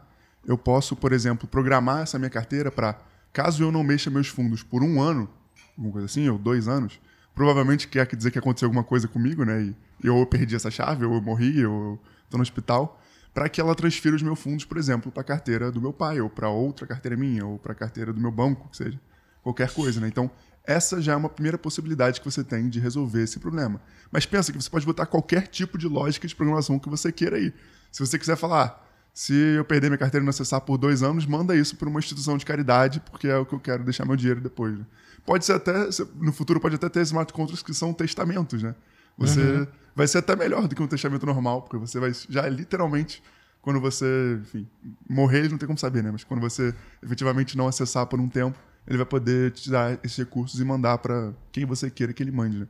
[0.46, 2.98] eu posso, por exemplo, programar essa minha carteira para,
[3.32, 5.28] caso eu não mexa meus fundos por um ano,
[5.76, 7.00] alguma coisa assim, ou dois anos,
[7.34, 9.62] provavelmente quer dizer que aconteceu alguma coisa comigo, né?
[9.62, 13.00] E eu perdi essa chave, ou eu morri, eu estou no hospital,
[13.32, 16.20] para que ela transfira os meus fundos, por exemplo, para a carteira do meu pai,
[16.20, 19.00] ou para outra carteira minha, ou para a carteira do meu banco, que seja
[19.42, 20.08] qualquer coisa, né?
[20.08, 20.30] Então,
[20.64, 23.80] essa já é uma primeira possibilidade que você tem de resolver esse problema.
[24.10, 27.36] Mas pensa que você pode botar qualquer tipo de lógica de programação que você queira
[27.36, 27.52] aí.
[27.90, 31.26] Se você quiser falar, se eu perder minha carteira e não acessar por dois anos,
[31.26, 34.16] manda isso para uma instituição de caridade, porque é o que eu quero deixar meu
[34.16, 34.78] dinheiro depois.
[34.78, 34.86] Né?
[35.24, 35.72] Pode ser até,
[36.16, 38.74] no futuro pode até ter smart contracts que são testamentos, né?
[39.18, 39.66] Você uhum.
[39.94, 43.22] vai ser até melhor do que um testamento normal, porque você vai já literalmente
[43.60, 44.68] quando você, enfim,
[45.08, 46.10] morrer, ele não tem como saber, né?
[46.10, 50.16] Mas quando você efetivamente não acessar por um tempo, ele vai poder te dar esses
[50.16, 52.58] recursos e mandar para quem você queira que ele mande.
[52.58, 52.66] Né?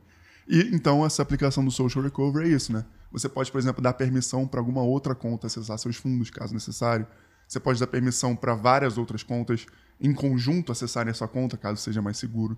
[0.47, 2.85] E então essa aplicação do Social Recovery é isso, né?
[3.11, 7.07] Você pode, por exemplo, dar permissão para alguma outra conta acessar seus fundos, caso necessário.
[7.47, 9.65] Você pode dar permissão para várias outras contas
[9.99, 12.57] em conjunto acessarem a sua conta, caso seja mais seguro.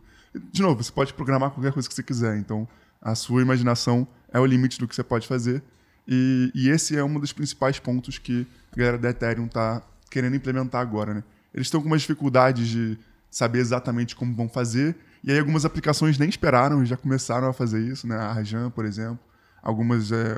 [0.51, 2.37] De novo, você pode programar qualquer coisa que você quiser.
[2.37, 2.67] Então,
[3.01, 5.63] a sua imaginação é o limite do que você pode fazer.
[6.07, 10.35] E, e esse é um dos principais pontos que a galera da Ethereum está querendo
[10.35, 11.13] implementar agora.
[11.13, 11.23] Né?
[11.53, 12.97] Eles estão com umas dificuldades de
[13.29, 14.95] saber exatamente como vão fazer.
[15.23, 18.15] E aí algumas aplicações nem esperaram e já começaram a fazer isso, né?
[18.15, 19.19] A Rajan, por exemplo.
[19.61, 20.37] Algumas é,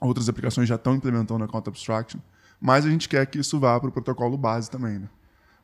[0.00, 2.20] outras aplicações já estão implementando a Account Abstraction.
[2.60, 5.08] Mas a gente quer que isso vá para o protocolo base também, né?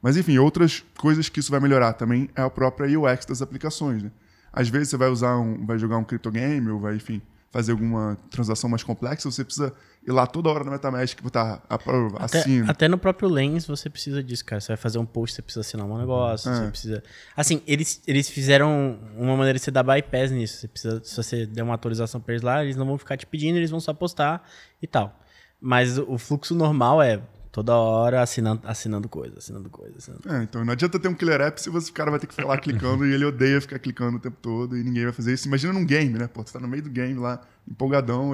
[0.03, 4.03] Mas enfim, outras coisas que isso vai melhorar também é a própria UX das aplicações,
[4.03, 4.11] né?
[4.53, 8.17] Às vezes você vai usar um, vai jogar um criptogame ou vai, enfim, fazer alguma
[8.31, 9.73] transação mais complexa, você precisa
[10.07, 12.71] ir lá toda hora no MetaMask botar até, assina.
[12.71, 14.61] Até no próprio Lens você precisa disso, cara.
[14.61, 16.55] Você vai fazer um post, você precisa assinar um negócio, é.
[16.55, 17.03] você precisa...
[17.37, 20.59] Assim, eles, eles fizeram uma maneira de você dar bypass nisso.
[20.59, 23.27] Você precisa, se você der uma autorização para eles lá, eles não vão ficar te
[23.27, 24.49] pedindo, eles vão só postar
[24.81, 25.21] e tal.
[25.61, 27.21] Mas o fluxo normal é
[27.53, 29.97] toda hora assinando, assinando coisa, assinando coisa.
[29.99, 30.33] Assinando.
[30.33, 32.35] É, então não adianta ter um killer app se você, o cara vai ter que
[32.35, 35.33] ficar lá clicando e ele odeia ficar clicando o tempo todo e ninguém vai fazer
[35.33, 35.49] isso.
[35.49, 36.27] Imagina num game, né?
[36.27, 38.33] Pô, você tá no meio do game lá, empolgadão,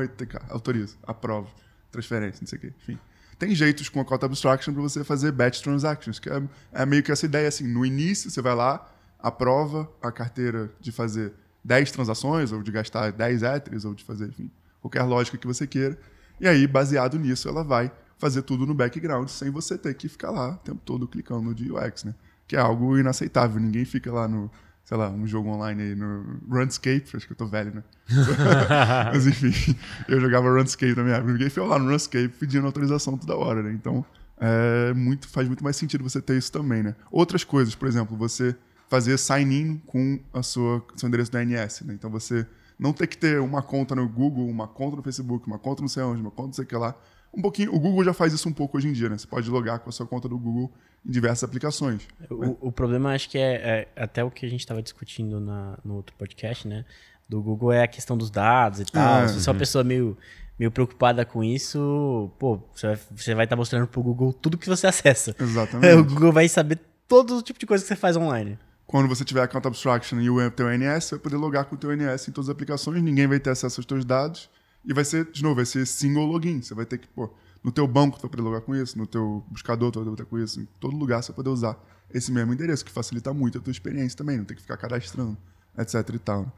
[0.49, 1.49] autoriza, aprova,
[1.91, 2.99] transferência, não sei o quê, enfim.
[3.39, 6.43] Tem jeitos com a Call Abstraction para você fazer batch transactions, que é,
[6.73, 10.91] é, meio que essa ideia assim, no início você vai lá, aprova a carteira de
[10.91, 14.51] fazer 10 transações, ou de gastar 10 Ethers, ou de fazer, enfim,
[14.81, 15.99] qualquer lógica que você queira.
[16.41, 20.31] E aí, baseado nisso, ela vai fazer tudo no background sem você ter que ficar
[20.31, 22.14] lá o tempo todo clicando no UX, né?
[22.47, 23.61] Que é algo inaceitável.
[23.61, 24.51] Ninguém fica lá no,
[24.85, 27.83] sei lá, um jogo online aí no Runscape, acho que eu tô velho, né?
[29.12, 29.77] Mas enfim,
[30.09, 31.33] eu jogava Runscape na minha época.
[31.33, 33.73] Ninguém fica lá no Runscape pedindo autorização toda hora, né?
[33.73, 34.05] Então,
[34.39, 36.95] é muito, faz muito mais sentido você ter isso também, né?
[37.11, 38.55] Outras coisas, por exemplo, você
[38.89, 41.95] fazer sign-in com a sua seu endereço da ANS, né?
[41.95, 42.47] Então você
[42.79, 45.89] não ter que ter uma conta no Google, uma conta no Facebook, uma conta no
[45.89, 46.95] sei onde, uma conta não sei o que lá,
[47.33, 47.74] um pouquinho.
[47.74, 49.18] O Google já faz isso um pouco hoje em dia, né?
[49.18, 50.72] Você pode logar com a sua conta do Google
[51.05, 52.07] em diversas aplicações.
[52.31, 52.57] O, né?
[52.61, 55.95] o problema, acho que é, é, até o que a gente estava discutindo na, no
[55.95, 56.85] outro podcast, né?
[57.29, 59.24] Do Google é a questão dos dados e tal.
[59.24, 60.16] É, Se você é uma pessoa meio,
[60.59, 62.87] meio preocupada com isso, pô, você
[63.35, 65.35] vai, estar tá mostrando pro Google tudo que você acessa.
[65.41, 65.95] Exatamente.
[65.95, 68.59] O Google vai saber todo o tipo de coisa que você faz online.
[68.87, 71.79] Quando você tiver Account Abstraction e o teu NS, você vai poder logar com o
[71.79, 74.49] teu NS em todas as aplicações, ninguém vai ter acesso aos teus dados
[74.87, 76.62] e vai ser, de novo, vai ser single login.
[76.62, 77.28] Você vai ter que, pô,
[77.62, 80.24] no teu banco tu vai poder logar com isso, no teu buscador tu vai poder
[80.24, 81.76] com isso, em todo lugar você vai poder usar
[82.14, 85.37] esse mesmo endereço, que facilita muito a tua experiência também, não tem que ficar cadastrando,
[85.76, 86.43] etc e tal.
[86.43, 86.53] Né?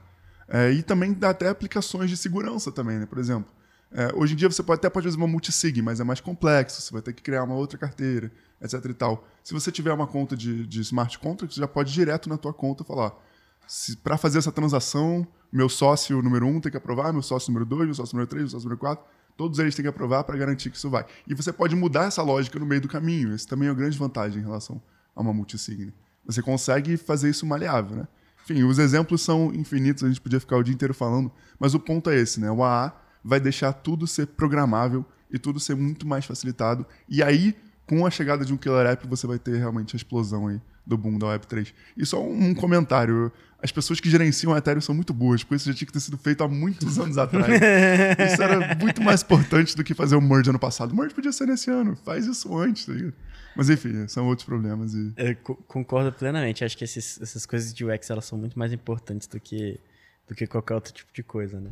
[0.48, 3.06] É, e também dá até aplicações de segurança também, né?
[3.06, 3.50] Por exemplo,
[3.90, 6.80] é, hoje em dia você pode, até pode fazer uma multisig, mas é mais complexo,
[6.80, 9.26] você vai ter que criar uma outra carteira, etc e tal.
[9.42, 12.36] Se você tiver uma conta de, de smart contract, você já pode ir direto na
[12.36, 13.12] tua conta falar,
[14.02, 17.84] para fazer essa transação, meu sócio número um tem que aprovar, meu sócio número dois,
[17.86, 19.04] meu sócio número três, meu sócio número quatro,
[19.36, 21.06] todos eles têm que aprovar para garantir que isso vai.
[21.26, 23.34] E você pode mudar essa lógica no meio do caminho.
[23.34, 24.80] Esse também é uma grande vantagem em relação
[25.14, 25.92] a uma multisig.
[26.26, 28.08] Você consegue fazer isso maleável, né?
[28.42, 31.80] Enfim, os exemplos são infinitos, a gente podia ficar o dia inteiro falando, mas o
[31.80, 32.50] ponto é esse, né?
[32.50, 32.92] O AA
[33.22, 36.86] vai deixar tudo ser programável e tudo ser muito mais facilitado.
[37.08, 37.54] E aí,
[37.86, 40.96] com a chegada de um killer app, você vai ter realmente a explosão aí do
[40.96, 41.74] boom da Web3.
[41.96, 43.30] E só um comentário.
[43.60, 45.98] As pessoas que gerenciam a Ethereum são muito boas, porque isso já tinha que ter
[46.00, 47.48] sido feito há muitos anos atrás.
[48.32, 50.92] isso era muito mais importante do que fazer o merge ano passado.
[50.92, 52.86] O merge podia ser nesse ano, faz isso antes.
[52.86, 52.92] Tá
[53.56, 54.94] Mas enfim, são outros problemas.
[54.94, 55.12] E...
[55.16, 55.34] Eu
[55.66, 56.64] concordo plenamente.
[56.64, 59.80] Acho que esses, essas coisas de UX elas são muito mais importantes do que,
[60.28, 61.70] do que qualquer outro tipo de coisa, né?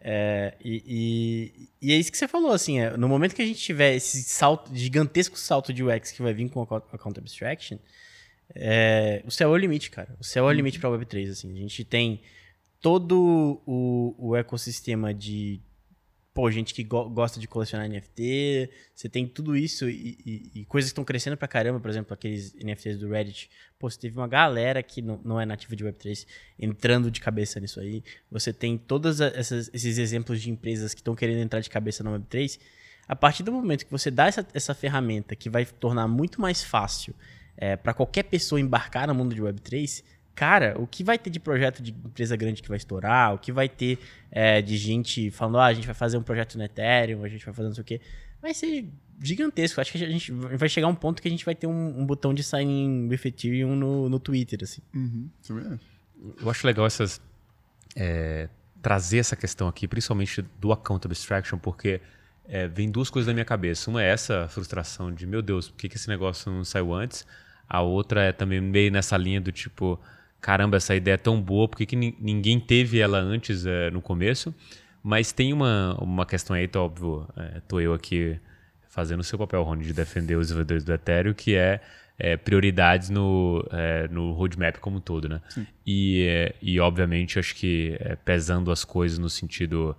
[0.00, 3.46] É, e, e, e, é isso que você falou, assim, é, no momento que a
[3.46, 7.76] gente tiver esse salto, gigantesco salto de UX que vai vir com o Account Abstraction,
[8.58, 10.14] é, o céu é o limite, cara.
[10.18, 10.56] O céu é o uhum.
[10.56, 11.30] limite para a Web3.
[11.30, 11.52] Assim.
[11.52, 12.20] A gente tem
[12.80, 15.60] todo o, o ecossistema de
[16.36, 20.64] pô, gente que go gosta de colecionar NFT, você tem tudo isso e, e, e
[20.66, 23.48] coisas que estão crescendo pra caramba, por exemplo, aqueles NFTs do Reddit.
[23.78, 26.26] Pô, você teve uma galera que não, não é nativa de Web3
[26.58, 28.04] entrando de cabeça nisso aí.
[28.30, 32.60] Você tem todos esses exemplos de empresas que estão querendo entrar de cabeça na Web3.
[33.08, 36.62] A partir do momento que você dá essa, essa ferramenta que vai tornar muito mais
[36.62, 37.14] fácil
[37.56, 40.02] é, para qualquer pessoa embarcar no mundo de Web3,
[40.34, 43.50] cara, o que vai ter de projeto de empresa grande que vai estourar, o que
[43.50, 43.98] vai ter
[44.30, 47.44] é, de gente falando, ah, a gente vai fazer um projeto no Ethereum, a gente
[47.44, 48.00] vai fazer não sei o quê,
[48.40, 48.86] vai ser
[49.20, 49.80] gigantesco.
[49.80, 52.00] Acho que a gente vai chegar a um ponto que a gente vai ter um,
[52.00, 54.82] um botão de sign with Ethereum no, no Twitter, assim.
[54.94, 55.30] Uhum,
[56.40, 57.20] Eu acho legal essas...
[57.94, 58.48] É,
[58.82, 62.00] trazer essa questão aqui, principalmente do Account Abstraction, porque
[62.46, 63.90] é, vem duas coisas na minha cabeça.
[63.90, 67.26] Uma é essa frustração de, meu Deus, por que, que esse negócio não saiu antes?
[67.68, 70.00] A outra é também meio nessa linha do tipo,
[70.40, 74.00] caramba, essa ideia é tão boa, por que, que ninguém teve ela antes é, no
[74.00, 74.54] começo?
[75.02, 78.38] Mas tem uma, uma questão aí, tá óbvio, é, tô eu aqui
[78.88, 81.80] fazendo o seu papel, Rony, de defender os desenvolvedores do Ethereum, que é,
[82.18, 85.40] é prioridades no, é, no roadmap como um todo, né?
[85.86, 89.94] E, e, obviamente, acho que pesando as coisas no sentido,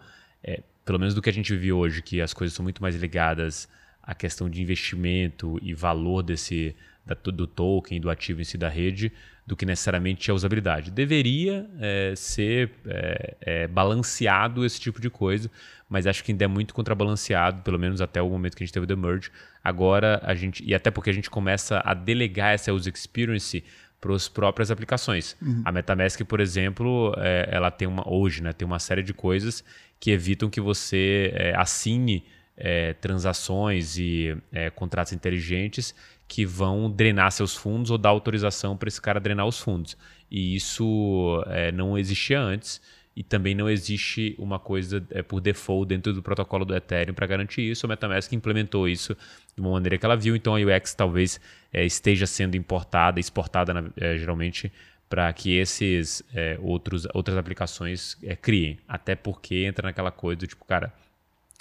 [0.84, 3.70] pelo menos do que a gente viu hoje, que as coisas são muito mais ligadas
[4.02, 6.76] à questão de investimento e valor desse
[7.08, 9.12] da, do token, do ativo em si da rede,
[9.46, 10.92] do que necessariamente a usabilidade.
[10.92, 15.50] Deveria é, ser é, é, balanceado esse tipo de coisa,
[15.90, 18.74] mas acho que ainda é muito contrabalanceado, pelo menos até o momento que a gente
[18.74, 19.32] teve o The Merge.
[19.64, 23.64] Agora a gente, e até porque a gente começa a delegar essa user experience
[24.02, 25.38] para as próprias aplicações.
[25.42, 25.62] Uhum.
[25.64, 29.64] A MetaMask, por exemplo, é, ela tem uma hoje, né, tem uma série de coisas
[29.98, 32.24] que evitam que você é, assine
[32.58, 34.36] é, transações e
[34.76, 35.96] contratos inteligentes
[36.28, 39.98] que vão drenar seus fundos ou dar autorização para esse cara drenar os fundos.
[40.30, 42.82] E isso é, não existia antes
[43.16, 47.26] e também não existe uma coisa é, por default dentro do protocolo do Ethereum para
[47.26, 47.86] garantir isso.
[47.86, 49.18] A MetaMask implementou isso
[49.56, 51.40] de uma maneira que ela viu, então a UX talvez
[51.74, 54.72] é, esteja sendo importada, exportada na, é, geralmente
[55.10, 58.78] para que esses é, outros, outras aplicações é, criem.
[58.88, 60.94] Até porque entra naquela coisa do tipo, cara,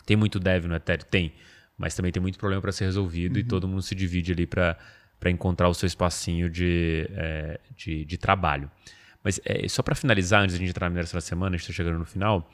[0.04, 1.06] tem muito dev no Ethereum?
[1.10, 1.32] Tem
[1.76, 3.40] mas também tem muito problema para ser resolvido uhum.
[3.40, 4.76] e todo mundo se divide ali para
[5.26, 8.70] encontrar o seu espacinho de, é, de, de, trabalho.
[9.22, 11.58] Mas é, só para finalizar, antes de a gente entrar na mineração da semana, a
[11.58, 12.50] gente está chegando no final,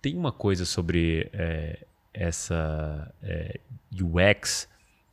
[0.00, 3.60] tem uma coisa sobre é, essa é,
[3.92, 4.68] UX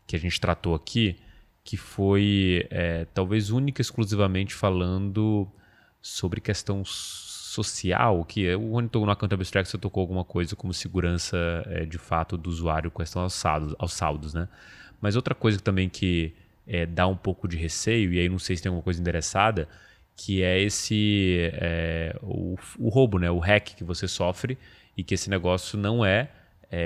[0.05, 1.17] que a gente tratou aqui,
[1.63, 5.51] que foi é, talvez única e exclusivamente falando
[6.01, 6.83] sobre questão
[7.63, 11.37] social, que o Rony no Account Abstract você tocou alguma coisa como segurança
[11.67, 14.47] é, de fato do usuário com questão aos saldos, aos saldos, né?
[15.01, 16.33] Mas outra coisa também que
[16.67, 19.67] é, dá um pouco de receio, e aí não sei se tem alguma coisa endereçada,
[20.15, 23.29] que é esse é, o, o, roubo, né?
[23.29, 24.57] o hack que você sofre
[24.95, 26.29] e que esse negócio não é,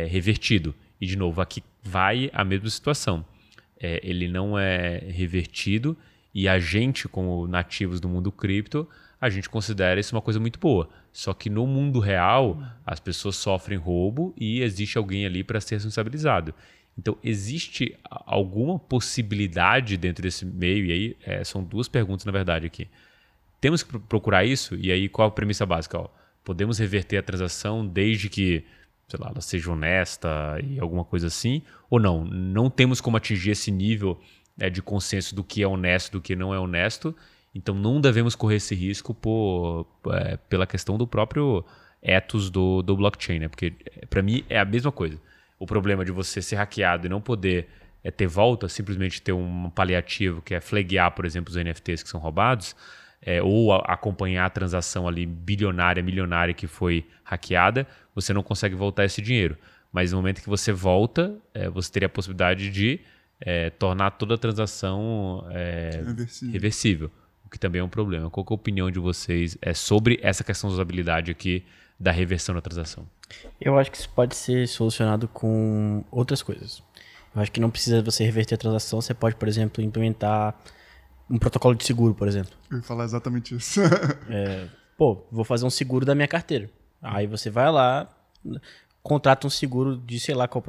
[0.09, 0.75] revertido.
[0.99, 3.25] E de novo, aqui vai a mesma situação.
[3.79, 5.97] Ele não é revertido
[6.33, 8.87] e a gente, como nativos do mundo cripto,
[9.21, 10.89] a gente considera isso uma coisa muito boa.
[11.13, 15.75] Só que no mundo real, as pessoas sofrem roubo e existe alguém ali para ser
[15.75, 16.55] responsabilizado.
[16.97, 20.85] Então, existe alguma possibilidade dentro desse meio?
[20.85, 22.87] E aí, é, são duas perguntas, na verdade, aqui.
[23.61, 24.75] Temos que procurar isso?
[24.75, 25.99] E aí, qual a premissa básica?
[25.99, 26.09] Ó,
[26.43, 28.65] podemos reverter a transação desde que,
[29.07, 30.29] sei lá, ela seja honesta
[30.63, 31.61] e alguma coisa assim?
[31.91, 32.25] Ou não?
[32.25, 34.19] Não temos como atingir esse nível
[34.59, 37.15] é, de consenso do que é honesto do que não é honesto
[37.53, 41.65] então não devemos correr esse risco por, é, pela questão do próprio
[42.01, 43.47] ethos do, do blockchain, né?
[43.47, 45.19] Porque é, para mim é a mesma coisa.
[45.59, 47.67] O problema de você ser hackeado e não poder
[48.03, 52.09] é, ter volta, simplesmente ter um paliativo que é flaguear, por exemplo, os NFTs que
[52.09, 52.75] são roubados,
[53.21, 57.85] é, ou a, acompanhar a transação ali bilionária, milionária que foi hackeada,
[58.15, 59.57] você não consegue voltar esse dinheiro.
[59.91, 63.01] Mas no momento que você volta, é, você teria a possibilidade de
[63.41, 66.53] é, tornar toda a transação é, reversível.
[66.53, 67.11] reversível
[67.51, 68.29] que também é um problema.
[68.29, 71.65] Qual é a opinião de vocês é sobre essa questão de usabilidade aqui
[71.99, 73.05] da reversão da transação?
[73.59, 76.81] Eu acho que isso pode ser solucionado com outras coisas.
[77.35, 80.55] Eu acho que não precisa você reverter a transação, você pode, por exemplo, implementar
[81.29, 82.51] um protocolo de seguro, por exemplo.
[82.69, 83.81] Eu ia falar exatamente isso.
[84.29, 86.69] É, pô, vou fazer um seguro da minha carteira.
[87.01, 88.09] Aí você vai lá,
[89.03, 90.63] contrata um seguro de sei lá qual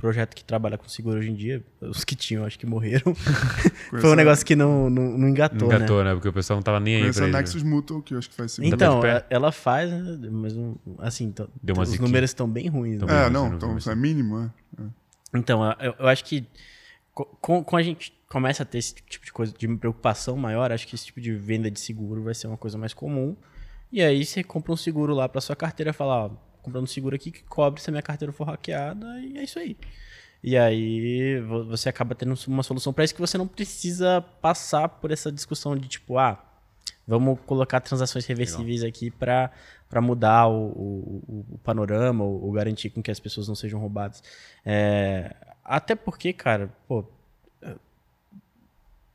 [0.00, 1.62] projeto que trabalha com seguro hoje em dia.
[1.80, 3.14] Os que tinham, acho que morreram.
[4.00, 5.76] Foi um negócio que não, não, não engatou, Não né?
[5.76, 6.12] engatou, né?
[6.14, 7.36] Porque o pessoal não tava nem aí Conheço pra a ele.
[7.38, 8.74] Nexus Mutual, que eu acho que faz seguro.
[8.74, 9.10] Então, de pé?
[9.10, 10.54] ela- ela faz, né, mas
[10.98, 12.06] assim, então, Deu uma os ziquinha.
[12.08, 13.00] números estão bem ruins.
[13.00, 13.06] né?
[13.06, 13.90] Tão É, não, então isso?
[13.90, 14.38] é mínimo,
[14.78, 14.84] é.
[15.34, 16.44] Então, eu, eu acho que
[17.14, 20.72] co- com, com a gente começa a ter esse tipo de coisa, de preocupação maior,
[20.72, 23.36] acho que esse tipo de venda de seguro vai ser uma coisa mais comum.
[23.92, 26.30] E aí você compra um seguro lá pra sua carteira e fala, ó,
[26.62, 29.58] comprando um seguro aqui que cobre se a minha carteira for hackeada, e é isso
[29.58, 29.76] aí.
[30.42, 34.88] E aí vo- você acaba tendo uma solução pra isso que você não precisa passar
[34.88, 36.42] por essa discussão de tipo, ah,
[37.06, 39.50] vamos colocar transações reversíveis aqui pra
[39.88, 43.56] para mudar o, o, o- o panorama ou, ou garantir com que as pessoas não
[43.56, 44.22] sejam roubadas.
[44.64, 45.34] É,
[45.64, 47.04] até porque, cara, pô,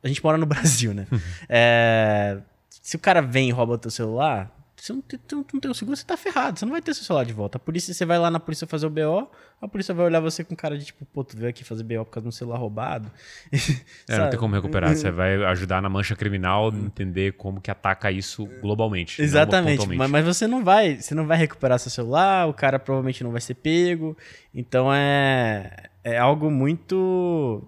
[0.02, 1.06] a gente mora no Brasil, né?
[1.48, 2.38] É,
[2.68, 5.74] se o cara vem e rouba o teu celular, você não tem, não tem o
[5.74, 6.58] seguro, você tá ferrado.
[6.58, 7.56] Você não vai ter seu celular de volta.
[7.56, 9.28] A polícia, você vai lá na polícia fazer o BO,
[9.60, 12.04] a polícia vai olhar você com cara de tipo, pô, tu veio aqui fazer BO
[12.04, 13.10] por causa de um celular roubado.
[14.08, 14.94] É, não tem como recuperar.
[14.94, 19.20] Você vai ajudar na mancha criminal, entender como que ataca isso globalmente.
[19.20, 23.24] Exatamente, mas, mas você não vai, você não vai recuperar seu celular, o cara provavelmente
[23.24, 24.16] não vai ser pego.
[24.54, 27.66] Então é é algo muito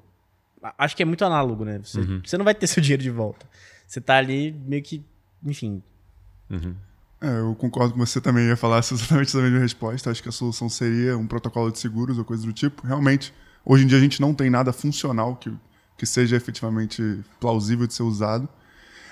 [0.76, 1.80] acho que é muito análogo, né?
[1.82, 2.20] Você, Uhum.
[2.24, 3.46] você não vai ter seu dinheiro de volta.
[3.86, 5.02] Você tá ali meio que,
[5.44, 5.82] enfim,
[6.50, 6.74] Uhum.
[7.21, 10.11] É, eu concordo com você também, ia falar exatamente essa mesma resposta.
[10.11, 12.87] Acho que a solução seria um protocolo de seguros ou coisa do tipo.
[12.87, 15.53] Realmente, hoje em dia a gente não tem nada funcional que,
[15.97, 18.49] que seja efetivamente plausível de ser usado.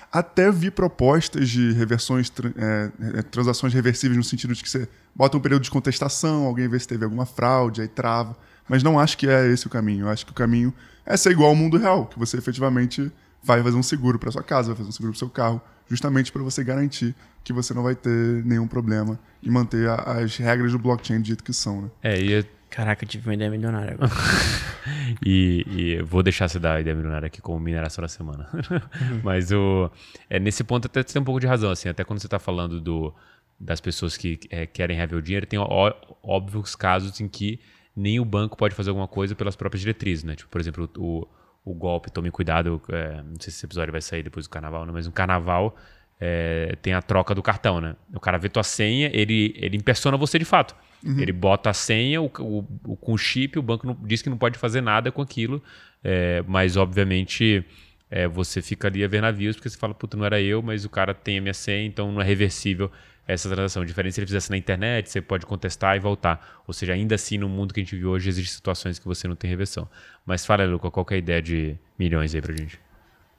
[0.09, 5.35] Até vi propostas de reversões, é, é, transações reversíveis no sentido de que você bota
[5.35, 8.37] um período de contestação, alguém vê se teve alguma fraude, aí trava.
[8.69, 10.05] Mas não acho que é esse o caminho.
[10.05, 10.73] Eu acho que o caminho
[11.05, 13.11] é ser igual ao mundo real, que você efetivamente
[13.43, 16.31] vai fazer um seguro para sua casa, vai fazer um seguro para seu carro, justamente
[16.31, 17.13] para você garantir
[17.47, 21.27] que você não vai ter nenhum problema e manter a- as regras do blockchain do
[21.27, 21.89] jeito que são, né?
[22.03, 24.11] É, e, caraca, eu tive uma ideia milionária agora.
[25.25, 28.49] e, e vou deixar você dar a ideia milionária aqui como mineração da semana.
[29.23, 29.89] Mas o,
[30.29, 32.37] é, nesse ponto até você tem um pouco de razão, assim, até quando você está
[32.37, 33.13] falando do,
[33.57, 37.61] das pessoas que é, querem rever o dinheiro, tem ó, óbvios casos em que
[37.95, 40.35] nem o banco pode fazer alguma coisa pelas próprias diretrizes, né?
[40.35, 41.25] Tipo, por exemplo, o,
[41.63, 44.85] o golpe, tome cuidado, é, não sei se esse episódio vai sair depois do carnaval,
[44.85, 44.91] né?
[44.91, 45.75] mas no carnaval
[46.19, 47.95] é, tem a troca do cartão, né?
[48.13, 50.75] O cara vê tua senha, ele, ele impersona você de fato.
[51.21, 54.37] Ele bota a senha, o, o, com o chip, o banco não, diz que não
[54.37, 55.61] pode fazer nada com aquilo,
[56.03, 57.63] é, mas obviamente
[58.09, 60.85] é, você fica ali a ver navios, porque você fala, puta, não era eu, mas
[60.85, 62.91] o cara tem a minha senha, então não é reversível
[63.27, 63.85] essa transação.
[63.85, 66.63] Diferente se ele fizesse na internet, você pode contestar e voltar.
[66.65, 69.27] Ou seja, ainda assim, no mundo que a gente vive hoje, existem situações que você
[69.27, 69.87] não tem reversão.
[70.25, 72.79] Mas fala, Luca, qual que é a ideia de milhões aí pra gente?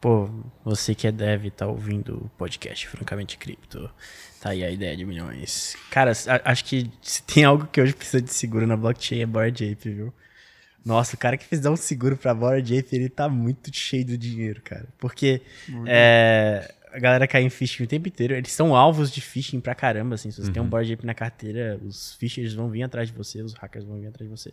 [0.01, 0.31] Pô,
[0.65, 3.91] você que é dev e tá ouvindo o podcast Francamente Cripto,
[4.41, 5.75] tá aí a ideia de milhões.
[5.91, 9.27] Cara, a- acho que se tem algo que hoje precisa de seguro na blockchain é
[9.27, 10.15] Bored Ape, viu?
[10.85, 14.17] Nossa, o cara que fizer um seguro pra Bored Ape, ele tá muito cheio do
[14.17, 14.87] dinheiro, cara.
[14.99, 15.43] Porque
[15.87, 18.35] é, a galera cai em phishing o tempo inteiro.
[18.35, 20.31] Eles são alvos de phishing pra caramba, assim.
[20.31, 23.43] Se você tem um Bored Ape na carteira, os phishers vão vir atrás de você,
[23.43, 24.53] os hackers vão vir atrás de você.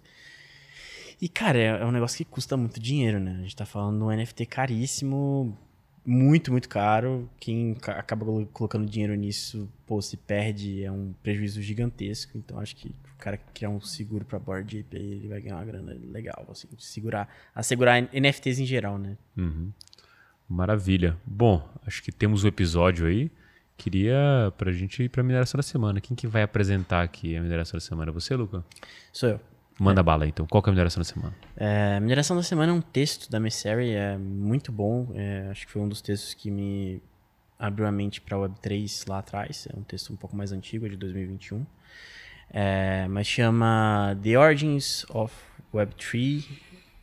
[1.22, 3.36] E, cara, é, é um negócio que custa muito dinheiro, né?
[3.40, 5.58] A gente tá falando de um NFT caríssimo,
[6.06, 7.30] muito, muito caro.
[7.40, 12.38] Quem ca- acaba colo- colocando dinheiro nisso, pô, se perde, é um prejuízo gigantesco.
[12.38, 15.42] Então, acho que o cara que criar um seguro pra Board Ape, aí, ele vai
[15.42, 19.18] ganhar uma grana legal, assim, segurar, assegurar NFTs em geral, né?
[19.38, 19.72] Uhum.
[20.48, 21.18] Maravilha.
[21.26, 23.32] Bom, acho que temos o episódio aí.
[23.78, 26.00] Queria pra gente ir pra mineração da semana.
[26.00, 28.12] Quem que vai apresentar aqui a mineração da semana?
[28.12, 28.64] Você, Luca?
[29.12, 29.40] Sou eu.
[29.80, 30.46] Manda bala aí, então.
[30.48, 31.36] Qual é a mineração da semana?
[31.58, 35.12] É, mineração da semana é um texto da Messari, é muito bom.
[35.16, 37.02] é, acho que foi um dos textos que me
[37.60, 39.68] abriu a mente para Web3 lá atrás.
[39.74, 41.66] É um texto um pouco mais antigo, é de 2021.
[42.50, 45.34] É, mas chama The Origins of
[45.74, 46.46] Web3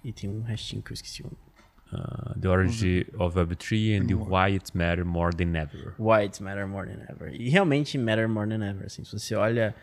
[0.04, 1.22] e tem um restinho que eu esqueci.
[1.22, 5.94] Uh, the Origin of Web3 and the Why It Matter More Than Ever.
[5.98, 7.34] Why It Matter More Than Ever.
[7.34, 8.86] E realmente matter more than ever.
[8.86, 9.74] Assim, se você olha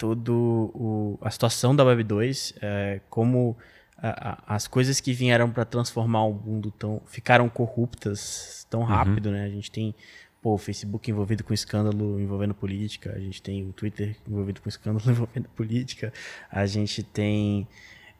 [0.00, 0.32] todo
[0.74, 3.54] o, a situação da Web 2, é, como
[3.98, 9.30] a- a- as coisas que vieram para transformar o mundo tão, ficaram corruptas tão rápido,
[9.30, 9.44] né?
[9.44, 9.94] A gente tem
[10.40, 14.70] pô, o Facebook envolvido com escândalo envolvendo política, a gente tem o Twitter envolvido com
[14.70, 16.10] escândalo envolvendo política,
[16.50, 17.68] a gente tem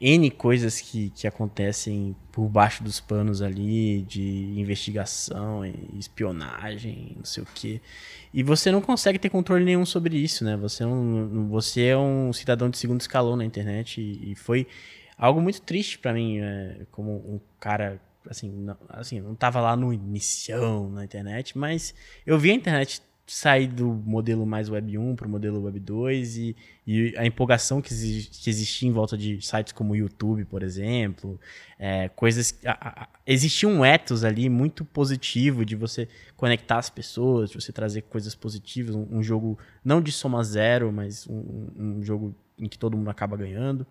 [0.01, 5.63] N coisas que, que acontecem por baixo dos panos ali, de investigação
[5.99, 7.81] espionagem, não sei o quê.
[8.33, 10.57] E você não consegue ter controle nenhum sobre isso, né?
[10.57, 14.67] Você, não, você é um cidadão de segundo escalão na internet e, e foi
[15.19, 19.77] algo muito triste pra mim, é, como um cara assim, não, assim, não tava lá
[19.77, 21.95] no inicião na internet, mas
[22.27, 23.03] eu vi a internet
[23.33, 27.81] sair do modelo mais Web 1 para o modelo Web 2 e, e a empolgação
[27.81, 31.39] que, que, existia em volta de sites como o YouTube, por exemplo,
[31.79, 32.59] é, coisas.
[32.67, 37.71] A, a, existia um ethos ali muito positivo de você conectar as pessoas, de você
[37.71, 42.67] trazer coisas positivas, um, um jogo não de soma zero, mas um, um jogo em
[42.67, 43.87] que todo mundo acaba ganhando.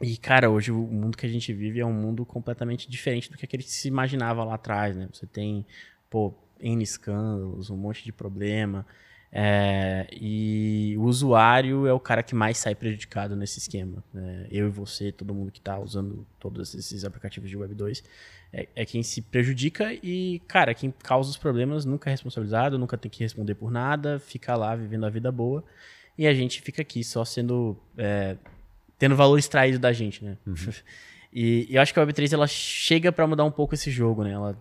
[0.00, 3.38] E, cara, hoje o mundo que a gente vive é um mundo completamente diferente do
[3.38, 5.08] que aquele que se imaginava lá atrás, né?
[5.12, 5.64] Você tem,
[6.10, 8.86] pô, N escândalos, um monte de problema.
[9.32, 14.02] É, e o usuário é o cara que mais sai prejudicado nesse esquema.
[14.12, 14.46] Né?
[14.50, 18.02] Eu e você, todo mundo que está usando todos esses aplicativos de Web 2,
[18.52, 22.96] é, é, quem se prejudica e, cara, quem causa os problemas nunca é responsabilizado, nunca
[22.96, 25.62] tem que responder por nada, fica lá vivendo a vida boa.
[26.16, 27.76] E a gente fica aqui só sendo.
[27.98, 28.36] É,
[28.98, 30.38] tendo valor extraído da gente, né?
[30.46, 30.54] Uhum.
[31.30, 34.24] e, e, eu acho que a Web3 ela chega para mudar um pouco esse jogo,
[34.24, 34.30] né?
[34.30, 34.56] Ela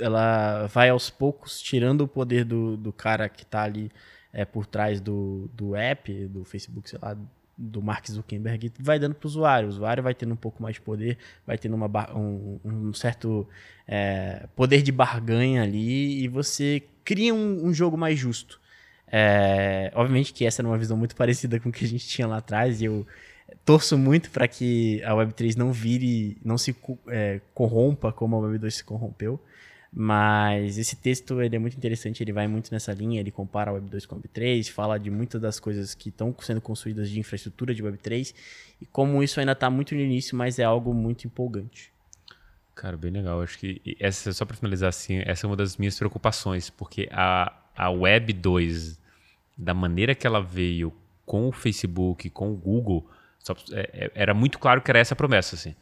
[0.00, 3.90] ela vai aos poucos tirando o poder do, do cara que está ali
[4.32, 7.16] é, por trás do, do app, do Facebook, sei lá,
[7.58, 9.68] do Mark Zuckerberg, vai dando para o usuário.
[9.68, 13.48] O usuário vai tendo um pouco mais de poder, vai tendo uma, um, um certo
[13.86, 18.60] é, poder de barganha ali e você cria um, um jogo mais justo.
[19.10, 22.28] É, obviamente que essa era uma visão muito parecida com o que a gente tinha
[22.28, 23.06] lá atrás e eu
[23.64, 26.76] torço muito para que a Web3 não vire, não se
[27.08, 29.40] é, corrompa como a Web2 se corrompeu.
[29.92, 33.74] Mas esse texto ele é muito interessante, ele vai muito nessa linha, ele compara a
[33.74, 37.08] Web 2 com a Web 3, fala de muitas das coisas que estão sendo construídas
[37.08, 38.34] de infraestrutura de Web 3
[38.82, 41.90] e como isso ainda está muito no início, mas é algo muito empolgante.
[42.74, 43.42] Cara, bem legal.
[43.42, 47.52] Acho que essa, só para finalizar assim, essa é uma das minhas preocupações, porque a,
[47.74, 49.00] a Web 2,
[49.56, 50.92] da maneira que ela veio
[51.26, 53.10] com o Facebook, com o Google,
[53.40, 55.74] só, é, é era muito claro que era essa a promessa, assim.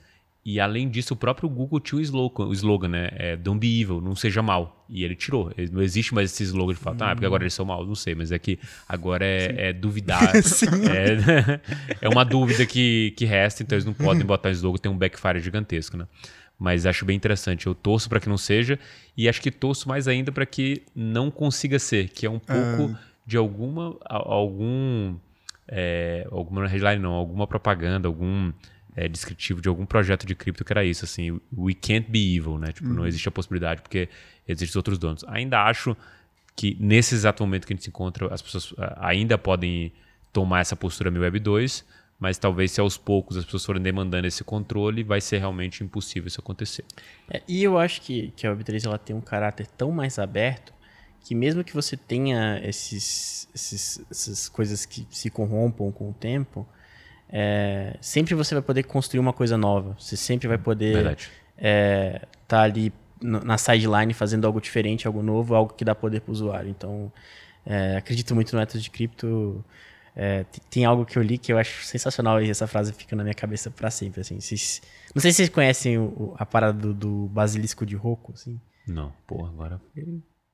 [0.47, 3.09] E além disso, o próprio Google tinha o slogan, o slogan né?
[3.14, 4.86] É, Don't be evil, não seja mal.
[4.88, 5.53] E ele tirou.
[5.59, 6.99] Ele, não existe mais esse slogan de falar, hum.
[7.01, 8.57] ah, porque agora eles são mal, não sei, mas é que
[8.88, 10.22] agora é, é duvidar.
[10.36, 11.61] é,
[12.01, 14.97] é uma dúvida que, que resta, então eles não podem botar esse slogan, tem um
[14.97, 16.07] backfire gigantesco, né?
[16.57, 17.66] Mas acho bem interessante.
[17.66, 18.78] Eu torço para que não seja,
[19.16, 22.94] e acho que torço mais ainda para que não consiga ser, que é um pouco
[22.94, 23.01] ah.
[23.26, 23.97] de alguma.
[24.05, 25.16] algum.
[25.68, 28.53] É, alguma headline, não, alguma propaganda, algum
[28.97, 32.59] é, descritivo de algum projeto de cripto que era isso, assim, we can't be evil,
[32.59, 32.72] né?
[32.72, 32.94] Tipo, uhum.
[32.94, 34.09] não existe a possibilidade porque
[34.49, 35.22] existem outros donos.
[35.28, 35.94] Ainda acho
[36.57, 39.92] que nesse exato momento que a gente se encontra, as pessoas ah, ainda podem
[40.32, 41.84] tomar essa postura meio Web 2,
[42.18, 46.28] mas talvez se aos poucos as pessoas forem demandando esse controle, vai ser realmente impossível
[46.28, 46.84] isso acontecer.
[47.30, 50.72] É, e eu acho que, que a Web3 ela tem um caráter tão mais aberto
[51.22, 56.66] que mesmo que você tenha esses, esses, essas coisas que se corrompam com o tempo,
[57.29, 59.97] é, sempre você vai poder construir uma coisa nova.
[59.99, 65.55] Você sempre vai poder estar é, tá ali na sideline fazendo algo diferente, algo novo,
[65.55, 66.70] algo que dá poder para o usuário.
[66.70, 67.12] Então,
[67.64, 69.64] é, acredito muito no ethos de cripto.
[70.14, 73.22] É, tem algo que eu li que eu acho sensacional e essa frase fica na
[73.22, 74.20] minha cabeça para sempre.
[74.20, 74.41] Assim.
[74.41, 74.81] Vocês,
[75.14, 78.33] não sei se vocês conhecem o, a parada do, do, basilisco de Roku.
[78.33, 78.61] Assim.
[78.87, 79.81] Não, porra, agora.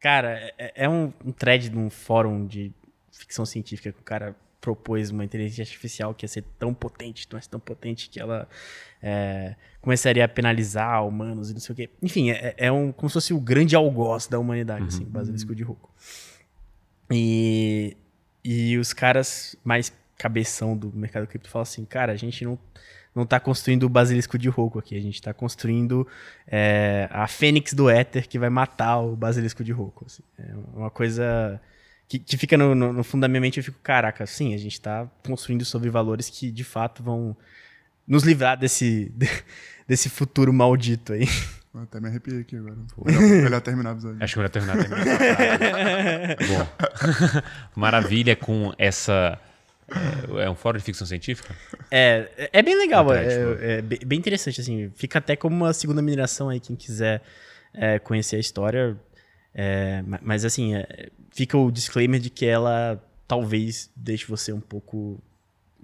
[0.00, 2.72] Cara, é, é um, um thread de um fórum de
[3.12, 7.38] ficção científica que o cara propôs uma inteligência artificial que ia ser tão potente, tão,
[7.40, 8.48] tão potente que ela
[9.02, 11.90] é, começaria a penalizar humanos e não sei o quê.
[12.00, 15.02] Enfim, é, é um, como se fosse o grande algoz da humanidade, assim, uhum.
[15.02, 15.90] assim, basilisco de Roku.
[17.10, 17.96] E,
[18.44, 22.56] e os caras mais cabeção do mercado cripto falam assim, cara, a gente não
[23.14, 26.08] não está construindo o basilisco de Roku aqui, a gente está construindo
[26.46, 30.06] é, a fênix do éter que vai matar o basilisco de Roku.
[30.06, 30.22] Assim.
[30.38, 31.60] É uma coisa
[32.12, 34.58] que, que fica no, no, no, fundo da minha mente, eu fico, caraca, sim, a
[34.58, 37.34] gente está construindo sobre valores que de fato vão
[38.06, 39.10] nos livrar desse,
[39.88, 41.26] desse futuro maldito aí.
[41.74, 42.76] Até me arrepiei aqui agora.
[43.06, 44.22] Melhor, melhor terminar o episódio.
[44.22, 44.76] Acho que melhor terminar.
[44.76, 47.40] terminar Bom,
[47.80, 49.38] maravilha com essa.
[49.88, 51.56] É, é, um fórum de ficção científica?
[51.90, 53.10] É, é bem legal.
[53.14, 54.92] É, é, é, bem interessante, assim.
[54.94, 57.22] Fica até como uma segunda mineração aí, quem quiser
[57.72, 58.98] é, conhecer a história.
[59.54, 65.20] É, mas assim, é, fica o disclaimer de que ela talvez deixe você um pouco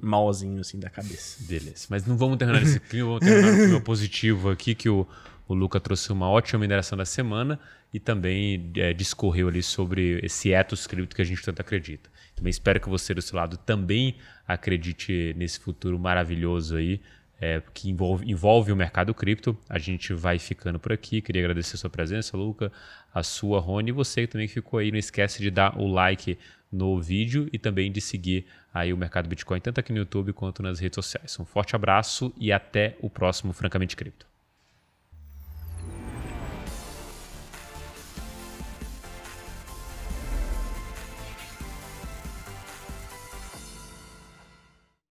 [0.00, 1.42] malzinho assim da cabeça.
[1.46, 1.86] Beleza.
[1.88, 5.06] Mas não vamos terminar esse clima, vamos terminar o clima positivo aqui, que o,
[5.46, 7.58] o Luca trouxe uma ótima mineração da semana
[7.92, 12.10] e também é, discorreu ali sobre esse ethos cripto que a gente tanto acredita.
[12.36, 14.16] Também espero que você do seu lado também
[14.46, 17.00] acredite nesse futuro maravilhoso aí
[17.40, 19.56] é, que envolve, envolve o mercado cripto.
[19.68, 21.20] A gente vai ficando por aqui.
[21.20, 22.72] Queria agradecer a sua presença, Luca,
[23.12, 24.90] a sua, Rony, e você também que ficou aí.
[24.90, 26.38] Não esquece de dar o like
[26.70, 30.62] no vídeo e também de seguir aí o Mercado Bitcoin, tanto aqui no YouTube quanto
[30.62, 31.38] nas redes sociais.
[31.40, 34.26] Um forte abraço e até o próximo Francamente Cripto.